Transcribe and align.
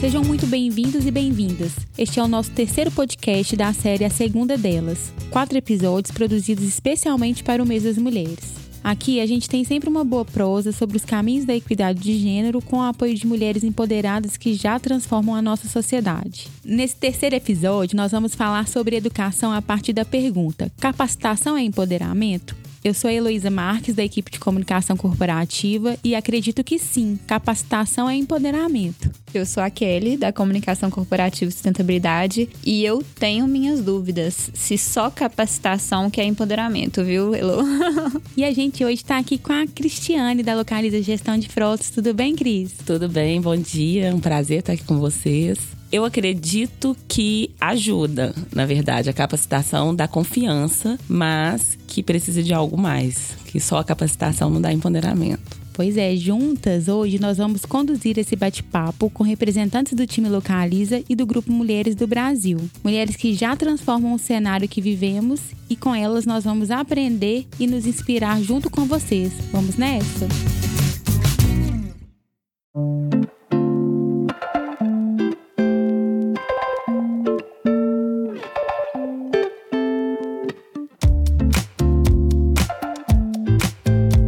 Sejam 0.00 0.22
muito 0.22 0.46
bem-vindos 0.46 1.06
e 1.06 1.10
bem-vindas. 1.10 1.72
Este 1.96 2.20
é 2.20 2.22
o 2.22 2.28
nosso 2.28 2.50
terceiro 2.50 2.90
podcast 2.90 3.56
da 3.56 3.72
série 3.72 4.04
A 4.04 4.10
Segunda 4.10 4.58
Delas. 4.58 5.10
Quatro 5.30 5.56
episódios 5.56 6.10
produzidos 6.10 6.64
especialmente 6.64 7.42
para 7.42 7.62
o 7.62 7.66
mês 7.66 7.84
das 7.84 7.96
mulheres. 7.96 8.54
Aqui 8.84 9.22
a 9.22 9.26
gente 9.26 9.48
tem 9.48 9.64
sempre 9.64 9.88
uma 9.88 10.04
boa 10.04 10.24
prosa 10.24 10.70
sobre 10.70 10.98
os 10.98 11.04
caminhos 11.04 11.46
da 11.46 11.56
equidade 11.56 11.98
de 11.98 12.16
gênero 12.18 12.60
com 12.60 12.76
o 12.76 12.82
apoio 12.82 13.14
de 13.14 13.26
mulheres 13.26 13.64
empoderadas 13.64 14.36
que 14.36 14.52
já 14.52 14.78
transformam 14.78 15.34
a 15.34 15.40
nossa 15.40 15.66
sociedade. 15.66 16.46
Nesse 16.62 16.94
terceiro 16.94 17.34
episódio, 17.34 17.96
nós 17.96 18.12
vamos 18.12 18.34
falar 18.34 18.68
sobre 18.68 18.96
educação 18.96 19.50
a 19.50 19.62
partir 19.62 19.94
da 19.94 20.04
pergunta: 20.04 20.70
capacitação 20.78 21.56
é 21.56 21.62
empoderamento? 21.62 22.54
Eu 22.86 22.94
sou 22.94 23.10
a 23.10 23.12
Heloísa 23.12 23.50
Marques, 23.50 23.96
da 23.96 24.04
equipe 24.04 24.30
de 24.30 24.38
comunicação 24.38 24.96
corporativa, 24.96 25.96
e 26.04 26.14
acredito 26.14 26.62
que 26.62 26.78
sim, 26.78 27.18
capacitação 27.26 28.08
é 28.08 28.14
empoderamento. 28.14 29.10
Eu 29.34 29.44
sou 29.44 29.60
a 29.60 29.68
Kelly, 29.68 30.16
da 30.16 30.32
Comunicação 30.32 30.88
Corporativa 30.88 31.48
e 31.48 31.52
Sustentabilidade, 31.52 32.48
e 32.64 32.84
eu 32.84 33.02
tenho 33.18 33.48
minhas 33.48 33.82
dúvidas 33.82 34.52
se 34.54 34.78
só 34.78 35.10
capacitação 35.10 36.08
que 36.08 36.20
é 36.20 36.24
empoderamento, 36.24 37.02
viu, 37.02 37.34
Elo? 37.34 37.64
e 38.36 38.44
a 38.44 38.52
gente 38.52 38.84
hoje 38.84 39.02
está 39.02 39.18
aqui 39.18 39.36
com 39.36 39.52
a 39.52 39.66
Cristiane, 39.66 40.44
da 40.44 40.54
Localiza 40.54 41.02
Gestão 41.02 41.36
de 41.36 41.48
Frotas. 41.48 41.90
Tudo 41.90 42.14
bem, 42.14 42.36
Cris? 42.36 42.72
Tudo 42.86 43.08
bem, 43.08 43.40
bom 43.40 43.56
dia. 43.56 44.14
Um 44.14 44.20
prazer 44.20 44.60
estar 44.60 44.74
aqui 44.74 44.84
com 44.84 45.00
vocês. 45.00 45.75
Eu 45.90 46.04
acredito 46.04 46.96
que 47.06 47.50
ajuda, 47.60 48.34
na 48.54 48.66
verdade, 48.66 49.08
a 49.08 49.12
capacitação 49.12 49.94
dá 49.94 50.08
confiança, 50.08 50.98
mas 51.08 51.78
que 51.86 52.02
precisa 52.02 52.42
de 52.42 52.52
algo 52.52 52.76
mais, 52.76 53.36
que 53.46 53.60
só 53.60 53.78
a 53.78 53.84
capacitação 53.84 54.50
não 54.50 54.60
dá 54.60 54.72
empoderamento. 54.72 55.66
Pois 55.72 55.98
é, 55.98 56.16
juntas 56.16 56.88
hoje 56.88 57.20
nós 57.20 57.36
vamos 57.36 57.66
conduzir 57.66 58.18
esse 58.18 58.34
bate-papo 58.34 59.10
com 59.10 59.22
representantes 59.22 59.92
do 59.92 60.06
time 60.06 60.26
Localiza 60.26 61.02
e 61.06 61.14
do 61.14 61.26
Grupo 61.26 61.52
Mulheres 61.52 61.94
do 61.94 62.06
Brasil. 62.06 62.58
Mulheres 62.82 63.14
que 63.14 63.34
já 63.34 63.54
transformam 63.54 64.14
o 64.14 64.18
cenário 64.18 64.66
que 64.66 64.80
vivemos 64.80 65.40
e 65.68 65.76
com 65.76 65.94
elas 65.94 66.24
nós 66.24 66.44
vamos 66.44 66.70
aprender 66.70 67.46
e 67.60 67.66
nos 67.66 67.86
inspirar 67.86 68.40
junto 68.40 68.70
com 68.70 68.86
vocês. 68.86 69.32
Vamos 69.52 69.76
nessa? 69.76 70.26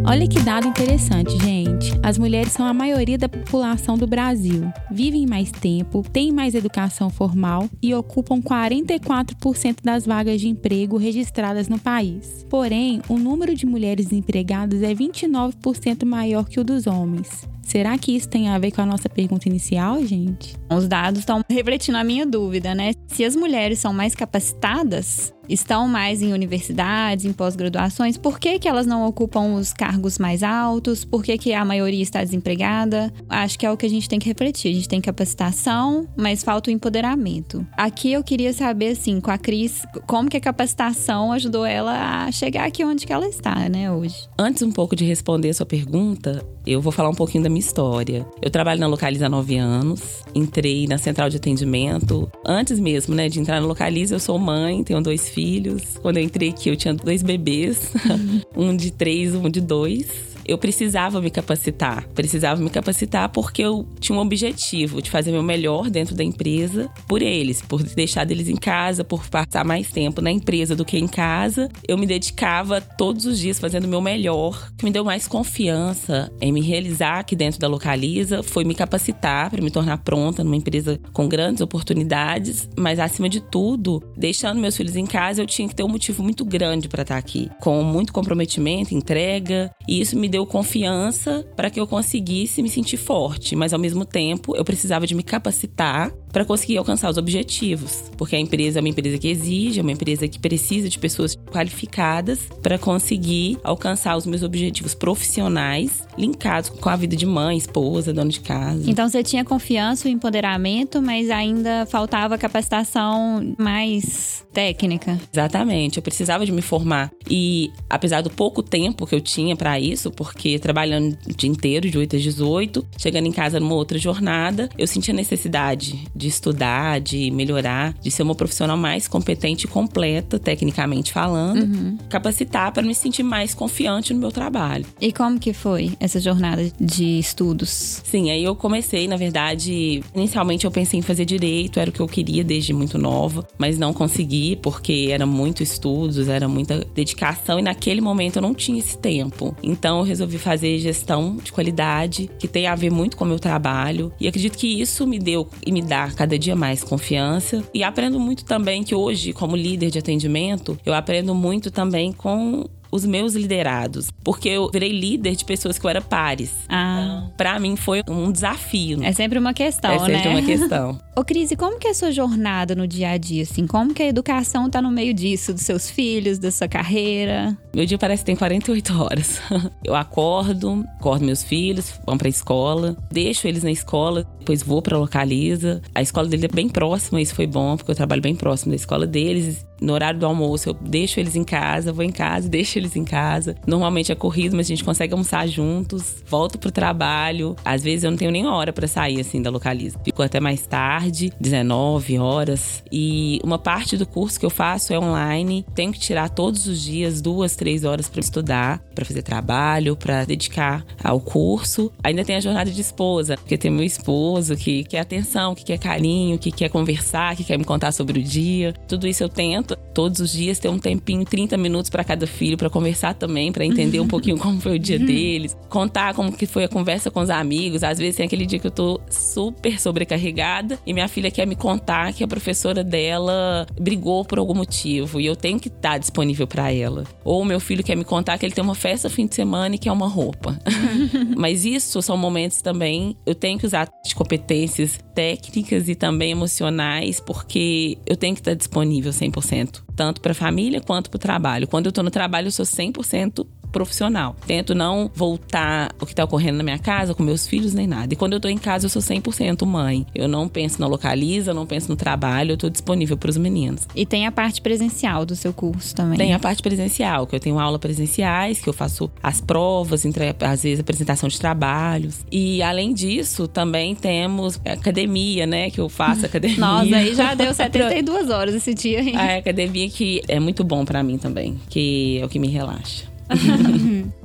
Olha 0.09 0.27
que 0.27 0.41
dado 0.41 0.67
interessante, 0.67 1.39
gente. 1.39 1.93
As 2.03 2.17
mulheres 2.17 2.53
são 2.53 2.65
a 2.65 2.73
maioria 2.73 3.19
da 3.19 3.29
população 3.29 3.99
do 3.99 4.07
Brasil. 4.07 4.73
Vivem 4.91 5.27
mais 5.27 5.53
tempo, 5.53 6.03
têm 6.11 6.33
mais 6.33 6.55
educação 6.55 7.11
formal 7.11 7.69
e 7.83 7.95
ocupam 7.95 8.41
44% 8.41 9.81
das 9.85 10.07
vagas 10.07 10.41
de 10.41 10.49
emprego 10.49 10.97
registradas 10.97 11.69
no 11.69 11.79
país. 11.79 12.47
Porém, 12.49 13.03
o 13.07 13.19
número 13.19 13.55
de 13.55 13.67
mulheres 13.67 14.11
empregadas 14.11 14.83
é 14.83 14.95
29% 14.95 16.07
maior 16.07 16.49
que 16.49 16.59
o 16.59 16.65
dos 16.65 16.87
homens. 16.87 17.47
Será 17.69 17.99
que 17.99 18.17
isso 18.17 18.27
tem 18.27 18.49
a 18.49 18.59
ver 18.59 18.71
com 18.71 18.81
a 18.81 18.87
nossa 18.87 19.11
pergunta 19.11 19.47
inicial, 19.47 20.03
gente? 20.03 20.57
Os 20.75 20.89
dados 20.89 21.21
estão 21.21 21.43
refletindo 21.51 21.99
a 21.99 22.03
minha 22.03 22.25
dúvida, 22.25 22.75
né? 22.75 22.93
Se 23.09 23.23
as 23.27 23.37
mulheres 23.37 23.79
são 23.79 23.93
mais 23.93 24.15
capacitadas, 24.15 25.35
estão 25.49 25.87
mais 25.87 26.23
em 26.23 26.33
universidades, 26.33 27.25
em 27.25 27.33
pós-graduações, 27.33 28.17
por 28.17 28.39
que, 28.39 28.59
que 28.59 28.69
elas 28.69 28.87
não 28.87 29.07
ocupam 29.07 29.55
os 29.55 29.73
cargos 29.73 30.19
mais 30.19 30.43
altos? 30.43 31.05
Por 31.05 31.23
que, 31.23 31.37
que 31.39 31.53
a 31.53 31.65
maioria 31.65 32.03
está 32.03 32.23
desempregada? 32.23 33.13
Acho 33.29 33.59
que 33.59 33.67
é 33.67 33.71
o 33.71 33.77
que 33.77 33.87
a 33.87 33.91
gente 33.91 34.09
tem 34.09 34.19
que 34.19 34.29
refletir. 34.29 34.71
A 34.71 34.75
gente 34.75 34.89
tem 34.89 35.01
capacitação, 35.01 36.07
mas 36.17 36.43
falta 36.43 36.71
o 36.71 36.73
empoderamento. 36.73 37.67
Aqui 37.77 38.13
eu 38.13 38.23
queria 38.23 38.53
saber, 38.53 38.93
assim, 38.93 39.21
com 39.21 39.31
a 39.31 39.39
Cris, 39.39 39.83
como 40.07 40.29
que 40.29 40.37
a 40.37 40.41
capacitação 40.41 41.33
ajudou 41.33 41.65
ela 41.65 42.25
a 42.25 42.33
chegar 42.33 42.67
aqui 42.67 42.85
onde 42.85 43.07
que 43.07 43.13
ela 43.13 43.29
está, 43.29 43.69
né, 43.69 43.91
hoje? 43.91 44.29
Antes 44.39 44.63
um 44.63 44.73
pouco 44.73 44.95
de 44.95 45.05
responder 45.05 45.51
a 45.51 45.55
sua 45.55 45.67
pergunta, 45.67 46.45
eu 46.67 46.81
vou 46.81 46.93
falar 46.93 47.09
um 47.09 47.15
pouquinho 47.15 47.43
da 47.43 47.49
minha 47.49 47.58
história. 47.59 48.27
Eu 48.41 48.51
trabalho 48.51 48.81
na 48.81 48.87
Localiza 48.87 49.27
há 49.27 49.29
nove 49.29 49.57
anos, 49.57 50.23
entrei 50.35 50.87
na 50.87 50.99
central 50.99 51.29
de 51.29 51.37
atendimento. 51.37 52.31
Antes 52.47 52.79
mesmo, 52.79 53.15
né, 53.15 53.29
de 53.29 53.41
entrar 53.41 53.61
na 53.61 53.67
Localiza, 53.67 54.15
eu 54.15 54.21
sou 54.21 54.39
mãe, 54.39 54.83
tenho 54.85 55.01
dois 55.01 55.29
filhos. 55.29 55.83
Quando 56.01 56.19
eu 56.19 56.23
entrei 56.23 56.51
aqui, 56.51 56.69
eu 56.69 56.77
tinha 56.77 56.95
dois 56.95 57.23
bebês, 57.23 57.93
um 58.57 58.77
de 58.77 58.91
três, 58.91 59.35
um 59.35 59.49
de 59.49 59.61
dois 59.61 60.28
eu 60.49 60.57
precisava 60.57 61.21
me 61.21 61.31
capacitar. 61.31 62.09
Precisava 62.15 62.61
me 62.61 62.71
capacitar 62.71 63.29
porque 63.29 63.63
eu 63.63 63.87
tinha 64.01 64.17
um 64.17 64.21
objetivo 64.21 65.03
de 65.03 65.11
fazer 65.11 65.31
meu 65.31 65.43
melhor 65.43 65.91
dentro 65.91 66.15
da 66.15 66.25
empresa 66.25 66.91
por 67.07 67.21
eles, 67.21 67.61
por 67.61 67.83
deixar 67.83 68.25
deles 68.25 68.49
em 68.49 68.57
casa, 68.57 69.05
por 69.05 69.29
passar 69.29 69.65
mais 69.65 69.91
tempo 69.91 70.23
na 70.23 70.31
empresa 70.31 70.75
do 70.75 70.85
que 70.85 70.99
em 70.99 71.07
casa. 71.07 71.69
Eu 71.87 71.99
me 71.99 72.07
dedicava 72.07 72.81
todos 72.81 73.27
os 73.27 73.39
dias 73.39 73.59
fazendo 73.59 73.85
o 73.85 73.89
meu 73.89 74.01
melhor. 74.01 74.73
Que 74.79 74.85
me 74.85 74.91
deu 74.91 75.05
mais 75.05 75.29
confiança 75.29 76.33
em 76.41 76.51
me 76.51 76.63
realizar 76.63 77.21
aqui 77.21 77.37
dentro 77.37 77.61
da 77.61 77.69
Localiza 77.69 78.43
foi 78.43 78.65
me 78.65 78.75
capacitar 78.75 79.51
para 79.51 79.63
me 79.63 79.71
tornar 79.71 79.99
pronta 79.99 80.43
numa 80.43 80.57
empresa 80.57 80.99
com 81.13 81.29
grandes 81.29 81.61
oportunidades, 81.61 82.69
mas 82.77 82.99
acima 82.99 83.29
de 83.29 83.41
tudo, 83.41 84.03
deixando 84.17 84.61
meus 84.61 84.77
filhos 84.77 84.97
em 84.97 85.07
casa, 85.07 85.43
eu 85.43 85.47
tinha 85.47 85.69
que 85.69 85.75
ter 85.75 85.83
um 85.83 85.89
motivo 85.89 86.23
muito 86.23 86.45
grande 86.45 86.89
para 86.89 87.03
estar 87.03 87.17
aqui, 87.17 87.51
com 87.61 87.83
muito 87.83 88.13
comprometimento, 88.13 88.95
entrega, 88.95 89.71
e 89.87 90.01
isso 90.01 90.17
me 90.17 90.29
deu 90.29 90.38
deu 90.39 90.47
confiança 90.47 91.45
para 91.57 91.69
que 91.69 91.81
eu 91.81 91.87
conseguisse 91.87 92.63
me 92.63 92.69
sentir 92.69 92.97
forte, 92.97 93.57
mas 93.57 93.73
ao 93.73 93.81
mesmo 93.81 94.05
tempo 94.05 94.55
eu 94.57 94.65
precisava 94.65 95.05
de 95.05 95.15
me 95.15 95.25
capacitar 95.25 96.13
para 96.39 96.45
conseguir 96.45 96.79
alcançar 96.79 97.11
os 97.11 97.17
objetivos, 97.17 98.05
porque 98.17 98.37
a 98.37 98.39
empresa 98.39 98.79
é 98.79 98.81
uma 98.81 98.89
empresa 98.89 99.19
que 99.19 99.27
exige, 99.27 99.81
é 99.81 99.83
uma 99.83 99.91
empresa 99.91 100.29
que 100.29 100.39
precisa 100.39 100.89
de 100.89 100.97
pessoas 100.97 101.37
qualificadas 101.51 102.39
para 102.63 102.79
conseguir 102.79 103.59
alcançar 103.65 104.17
os 104.17 104.25
meus 104.25 104.45
objetivos 104.45 104.95
profissionais 104.95 106.07
linkados 106.17 106.71
com 106.71 106.89
a 106.89 106.95
vida 106.95 107.17
de 107.17 107.27
mãe, 107.27 107.57
esposa, 107.57 108.13
dona 108.13 108.31
de 108.31 108.39
casa. 108.39 108.89
Então 108.89 109.09
você 109.09 109.21
tinha 109.25 109.45
confiança 109.45 110.09
e 110.09 110.13
empoderamento, 110.13 111.03
mas 111.03 111.29
ainda 111.29 111.85
faltava 111.87 112.39
capacitação 112.39 113.55
mais 113.59 114.47
técnica. 114.53 115.19
Exatamente, 115.33 115.97
eu 115.97 116.03
precisava 116.05 116.47
de 116.47 116.53
me 116.53 116.63
formar 116.63 117.11
e 117.29 117.73
apesar 117.91 118.21
do 118.21 118.31
pouco 118.31 118.63
tempo 118.63 119.09
que 119.09 119.15
eu 119.15 119.21
tinha 119.21 119.57
para 119.57 119.81
isso, 119.81 120.13
porque 120.13 120.57
trabalhando 120.61 121.19
o 121.29 121.35
dia 121.35 121.51
inteiro 121.51 121.91
de 121.91 121.99
8 121.99 122.15
às 122.15 122.23
18, 122.23 122.87
chegando 122.97 123.27
em 123.27 123.33
casa 123.33 123.59
numa 123.59 123.75
outra 123.75 123.99
jornada, 123.99 124.69
eu 124.79 124.87
sentia 124.87 125.13
necessidade 125.13 126.07
de 126.15 126.28
estudar, 126.29 127.01
de 127.01 127.31
melhorar, 127.31 127.95
de 128.01 128.11
ser 128.11 128.23
uma 128.23 128.35
profissional 128.35 128.77
mais 128.77 129.09
competente 129.09 129.67
e 129.67 129.69
completa, 129.69 130.39
tecnicamente 130.39 131.13
falando, 131.13 131.63
uhum. 131.63 131.99
capacitar 132.09 132.73
para 132.73 132.83
me 132.83 132.95
sentir 132.95 133.23
mais 133.23 133.55
confiante 133.55 134.13
no 134.13 134.21
meu 134.21 134.31
trabalho. 134.31 134.87
E 135.01 135.13
como 135.13 135.39
que 135.39 135.53
foi 135.53 135.93
essa 135.99 136.21
jornada 136.21 136.71
de 136.81 137.19
estudos? 137.19 138.03
Sim, 138.05 138.31
aí 138.31 138.45
eu 138.45 138.55
comecei, 138.55 139.09
na 139.09 139.17
verdade, 139.17 140.03
inicialmente 140.15 140.65
eu 140.65 140.71
pensei 140.71 140.99
em 140.99 141.03
fazer 141.03 141.25
direito, 141.25 141.81
era 141.81 141.91
o 141.91 141.93
que 141.93 142.01
eu 142.01 142.09
queria 142.09 142.45
desde 142.45 142.73
muito 142.73 142.99
nova, 142.99 143.47
mas 143.59 143.79
não 143.79 143.93
consegui 143.93 144.57
porque 144.57 145.09
era 145.11 145.27
muito 145.27 145.63
estudos, 145.63 146.29
era 146.29 146.49
muita 146.49 146.85
dedicação 146.95 147.59
e 147.59 147.63
naquele 147.63 148.01
momento 148.01 148.37
eu 148.37 148.43
não 148.43 148.55
tinha 148.55 148.79
esse 148.79 148.97
tempo. 148.99 149.57
Então 149.63 149.99
eu 149.99 150.05
resolvi 150.05 150.39
fazer 150.39 150.79
gestão 150.79 151.37
de 151.37 151.53
qualidade, 151.53 152.31
que 152.39 152.49
tem 152.49 152.67
a 152.67 152.75
ver 152.75 152.91
muito 152.91 153.17
com 153.17 153.25
o 153.25 153.29
meu 153.29 153.39
trabalho, 153.39 154.13
e 154.21 154.27
acredito 154.29 154.57
que 154.57 154.81
isso 154.81 155.07
me 155.07 155.19
deu 155.19 155.49
e 155.67 155.73
me 155.73 155.83
dá 155.83 156.08
cada 156.15 156.39
dia 156.39 156.57
mais 156.57 156.83
confiança. 156.83 157.63
E 157.73 157.83
aprendo 157.83 158.19
muito 158.19 158.45
também 158.45 158.83
que 158.83 158.95
hoje, 158.95 159.33
como 159.33 159.57
líder 159.57 159.91
de 159.91 159.99
atendimento, 159.99 160.79
eu 160.85 160.95
aprendo 160.95 161.35
muito 161.35 161.71
também 161.71 162.13
com 162.13 162.69
os 162.91 163.05
meus 163.05 163.35
liderados. 163.35 164.11
Porque 164.23 164.49
eu 164.49 164.71
virei 164.71 164.93
líder 164.93 165.37
de 165.37 165.45
pessoas 165.45 165.79
que 165.79 165.85
eu 165.85 165.91
era 165.91 166.01
pares. 166.01 166.53
Ah. 166.69 166.99
Então, 166.99 167.33
pra 167.37 167.59
mim 167.59 167.77
foi 167.77 168.03
um 168.09 168.31
desafio. 168.31 169.03
É 169.03 169.13
sempre 169.13 169.39
uma 169.39 169.53
questão, 169.53 169.91
é 169.91 170.09
né? 170.09 170.15
É 170.15 170.23
sempre 170.23 170.29
uma 170.29 170.43
questão. 170.43 171.01
Ô, 171.17 171.25
Cris, 171.25 171.51
e 171.51 171.57
como 171.57 171.79
que 171.79 171.89
é 171.89 171.91
a 171.91 171.95
sua 171.95 172.13
jornada 172.13 172.75
no 172.77 172.87
dia 172.87 173.11
a 173.11 173.17
dia, 173.17 173.43
assim? 173.43 173.67
Como 173.67 173.93
que 173.93 174.03
a 174.03 174.07
educação 174.07 174.71
tá 174.71 174.81
no 174.81 174.91
meio 174.91 175.13
disso? 175.13 175.53
Dos 175.53 175.63
seus 175.63 175.91
filhos, 175.91 176.39
da 176.39 176.51
sua 176.51 176.69
carreira? 176.69 177.57
Meu 177.75 177.85
dia 177.85 177.99
parece 177.99 178.23
que 178.23 178.27
tem 178.27 178.37
48 178.37 179.03
horas. 179.03 179.41
Eu 179.85 179.95
acordo, 179.97 180.85
acordo 180.99 181.25
meus 181.25 181.43
filhos, 181.43 181.93
vão 182.07 182.17
pra 182.17 182.29
escola, 182.29 182.97
deixo 183.11 183.49
eles 183.49 183.63
na 183.65 183.71
escola, 183.71 184.27
depois 184.39 184.63
vou 184.63 184.81
pra 184.81 184.97
Localiza. 184.97 185.83
A 185.95 186.01
escola 186.01 186.29
dele 186.29 186.47
é 186.47 186.55
bem 186.55 186.69
próxima, 186.69 187.21
isso 187.21 187.35
foi 187.35 187.47
bom, 187.47 187.77
porque 187.77 187.91
eu 187.91 187.97
trabalho 187.97 188.23
bem 188.23 188.35
próximo 188.35 188.71
da 188.71 188.77
escola 188.77 189.07
deles. 189.07 189.67
No 189.81 189.93
horário 189.93 190.19
do 190.19 190.27
almoço, 190.27 190.71
eu 190.71 190.75
deixo 190.75 191.21
eles 191.21 191.37
em 191.37 191.45
casa, 191.45 191.93
vou 191.93 192.05
em 192.05 192.11
casa, 192.11 192.49
deixo 192.49 192.78
eles 192.79 192.97
em 192.97 193.05
casa. 193.05 193.55
Normalmente 193.67 194.13
é 194.13 194.15
corrido, 194.15 194.57
mas 194.57 194.67
a 194.67 194.69
gente 194.69 194.85
consegue 194.85 195.13
almoçar 195.13 195.47
juntos, 195.47 196.23
volto 196.27 196.59
pro 196.59 196.71
trabalho. 196.71 197.55
Às 197.65 197.83
vezes 197.83 198.05
eu 198.05 198.11
não 198.11 198.19
tenho 198.19 198.31
nem 198.31 198.47
hora 198.47 198.73
para 198.73 198.87
sair 198.87 199.21
assim 199.21 199.43
da 199.43 199.51
localiza. 199.51 199.99
Fico 200.05 200.23
até 200.23 200.41
mais 200.41 200.67
tarde, 200.67 201.33
19 201.41 202.19
horas. 202.19 202.83
E 202.91 203.41
uma 203.45 203.59
parte 203.59 203.97
do 203.97 204.07
curso 204.07 204.39
que 204.39 204.47
eu 204.47 204.51
faço 204.51 204.93
é 204.93 204.99
online. 204.99 205.65
Tenho 205.75 205.93
que 205.93 205.99
tirar 205.99 206.29
todos 206.31 206.67
os 206.67 206.81
dias 206.81 207.21
duas, 207.21 207.57
três 207.57 207.85
horas 207.85 208.09
para 208.09 208.21
estudar, 208.21 208.79
para 208.95 209.05
fazer 209.05 209.23
trabalho, 209.23 209.97
para 209.97 210.25
dedicar 210.25 210.85
ao 211.03 211.21
curso. 211.21 211.93
Ainda 212.03 212.25
tem 212.25 212.37
a 212.37 212.41
jornada 212.41 212.71
de 212.71 212.81
esposa, 212.81 213.37
porque 213.37 213.59
tem 213.59 213.71
meu 213.71 213.85
esposo 213.85 214.57
que 214.57 214.85
quer 214.85 215.01
atenção, 215.01 215.55
que 215.55 215.65
quer 215.65 215.79
carinho, 215.79 216.39
que 216.39 216.51
quer 216.51 216.69
conversar, 216.69 217.37
que 217.37 217.45
quer 217.45 217.59
me 217.59 217.65
contar 217.65 217.93
sobre 217.93 218.21
o 218.21 218.23
dia. 218.23 218.75
Tudo 218.87 219.07
isso 219.07 219.23
eu 219.23 219.29
tento 219.29 219.77
todos 219.95 220.21
os 220.21 220.33
dias 220.33 220.59
ter 220.59 220.69
um 220.69 220.79
tempinho, 220.79 221.25
30 221.25 221.57
minutos 221.57 221.91
para 221.91 222.05
cada 222.05 222.27
filho 222.27 222.57
para 222.57 222.68
conversar 222.71 223.15
também, 223.15 223.53
para 223.53 223.65
entender 223.65 224.01
um 224.01 224.09
pouquinho 224.09 224.39
como 224.39 224.61
foi 224.61 224.77
o 224.77 224.79
dia 224.79 224.99
deles, 224.99 225.57
contar 225.69 226.15
como 226.15 226.33
que 226.33 226.47
foi 226.47 226.65
a 226.65 226.69
conversa 226.69 227.11
com 227.11 227.21
os 227.21 227.31
amigos. 227.31 227.83
Às 227.83 227.99
vezes 227.99 228.17
tem 228.17 228.27
aquele 228.27 228.47
dia 228.47 228.59
que 228.59 228.67
eu 228.67 228.71
tô 228.71 229.01
super 229.11 229.81
sobrecarregada 229.81 230.79
e 230.87 230.93
minha 230.93 231.09
filha 231.09 231.31
quer 231.31 231.47
me 231.47 231.57
contar 231.57 232.13
que 232.13 232.23
a 232.25 232.29
professora 232.29 232.83
dela 232.83 233.67
brigou 233.81 234.25
por 234.25 234.39
algum 234.39 234.55
motivo 234.55 235.21
e 235.21 235.27
eu 235.27 235.37
tenho 235.37 235.59
que 235.59 235.69
estar 235.69 235.99
disponível 235.99 236.47
para 236.47 236.73
ela. 236.73 237.05
Ou 237.25 237.45
meu 237.45 237.61
filho 237.61 237.83
quer 237.83 237.97
me 237.97 238.05
contar 238.05 238.39
que 238.39 238.47
ele 238.47 238.55
tem 238.55 238.65
uma 238.65 238.75
festa 238.75 239.09
fim 239.09 239.27
de 239.27 239.35
semana 239.35 239.75
e 239.75 239.79
quer 239.79 239.93
uma 239.93 240.09
roupa. 240.09 240.59
Mas 241.37 241.65
isso 241.65 242.01
são 242.03 242.17
momentos 242.17 242.63
também 242.63 243.17
eu 243.27 243.35
tenho 243.35 243.59
que 243.59 243.67
usar 243.67 243.89
de 244.05 244.15
competências 244.15 244.99
técnicas 245.15 245.89
e 245.89 245.95
também 245.95 246.31
emocionais, 246.31 247.21
porque 247.21 247.99
eu 248.07 248.17
tenho 248.17 248.35
que 248.35 248.41
estar 248.41 248.55
disponível 248.55 249.13
100%, 249.13 249.83
tanto 249.99 250.21
para 250.21 250.31
a 250.31 250.35
família 250.35 250.81
quanto 250.81 251.11
para 251.11 251.17
o 251.17 251.19
trabalho. 251.19 251.67
Quando 251.67 251.87
eu 251.87 251.89
estou 251.89 252.05
no 252.05 252.11
trabalho, 252.11 252.47
eu 252.47 252.53
sou 252.53 252.65
100% 252.65 253.45
profissional. 253.71 254.35
Tento 254.47 254.75
não 254.75 255.11
voltar 255.15 255.93
o 256.01 256.07
que 256.07 256.13
está 256.13 256.25
ocorrendo 256.25 256.59
na 256.59 256.65
minha 256.65 256.79
casa 256.79 257.15
com 257.15 257.23
meus 257.23 257.47
filhos 257.47 257.75
nem 257.75 257.87
nada. 257.87 258.13
E 258.13 258.17
quando 258.17 258.33
eu 258.33 258.41
tô 258.41 258.49
em 258.49 258.59
casa, 258.59 258.87
eu 258.87 258.91
sou 258.91 259.03
100% 259.03 259.65
mãe. 259.67 260.07
Eu 260.15 260.29
não 260.29 260.49
penso 260.49 260.81
na 260.81 260.87
localiza, 260.87 261.55
não 261.55 261.67
penso 261.67 261.89
no 261.89 261.97
trabalho, 261.97 262.53
eu 262.53 262.57
tô 262.57 262.69
disponível 262.69 263.17
para 263.17 263.31
os 263.31 263.37
meninos. 263.37 263.87
E 263.95 264.07
tem 264.07 264.27
a 264.27 264.33
parte 264.33 264.61
presencial 264.61 265.25
do 265.25 265.37
seu 265.37 265.53
curso 265.53 265.95
também? 265.95 266.19
Tem 266.19 266.35
a 266.35 266.39
parte 266.39 266.63
presencial, 266.63 267.27
que 267.27 267.35
eu 267.35 267.41
tenho 267.41 267.59
aula 267.59 267.79
presenciais, 267.79 268.61
que 268.61 268.69
eu 268.69 268.73
faço 268.73 269.11
as 269.23 269.41
provas, 269.41 270.05
entre, 270.05 270.35
às 270.41 270.63
vezes 270.63 270.81
apresentação 270.81 271.29
de 271.29 271.39
trabalhos. 271.39 272.25
E 272.31 272.63
além 272.63 272.93
disso, 272.93 273.49
também 273.49 273.95
temos 273.95 274.61
academia, 274.65 275.47
né, 275.47 275.71
que 275.71 275.81
eu 275.81 275.89
faço 275.89 276.25
academia. 276.27 276.59
Nossa, 276.59 276.97
aí 276.97 277.15
já 277.15 277.35
deu 277.35 277.53
72 277.55 278.31
horas 278.31 278.55
esse 278.55 278.75
dia. 278.75 279.01
Hein? 279.01 279.17
A 279.17 279.37
academia 279.37 279.89
que 279.89 280.23
é 280.29 280.39
muito 280.41 280.65
bom 280.65 280.85
para 280.85 281.03
mim 281.03 281.19
também, 281.19 281.59
que 281.69 282.19
é 282.21 282.25
o 282.25 282.29
que 282.29 282.39
me 282.39 282.49
relaxa. 282.49 283.18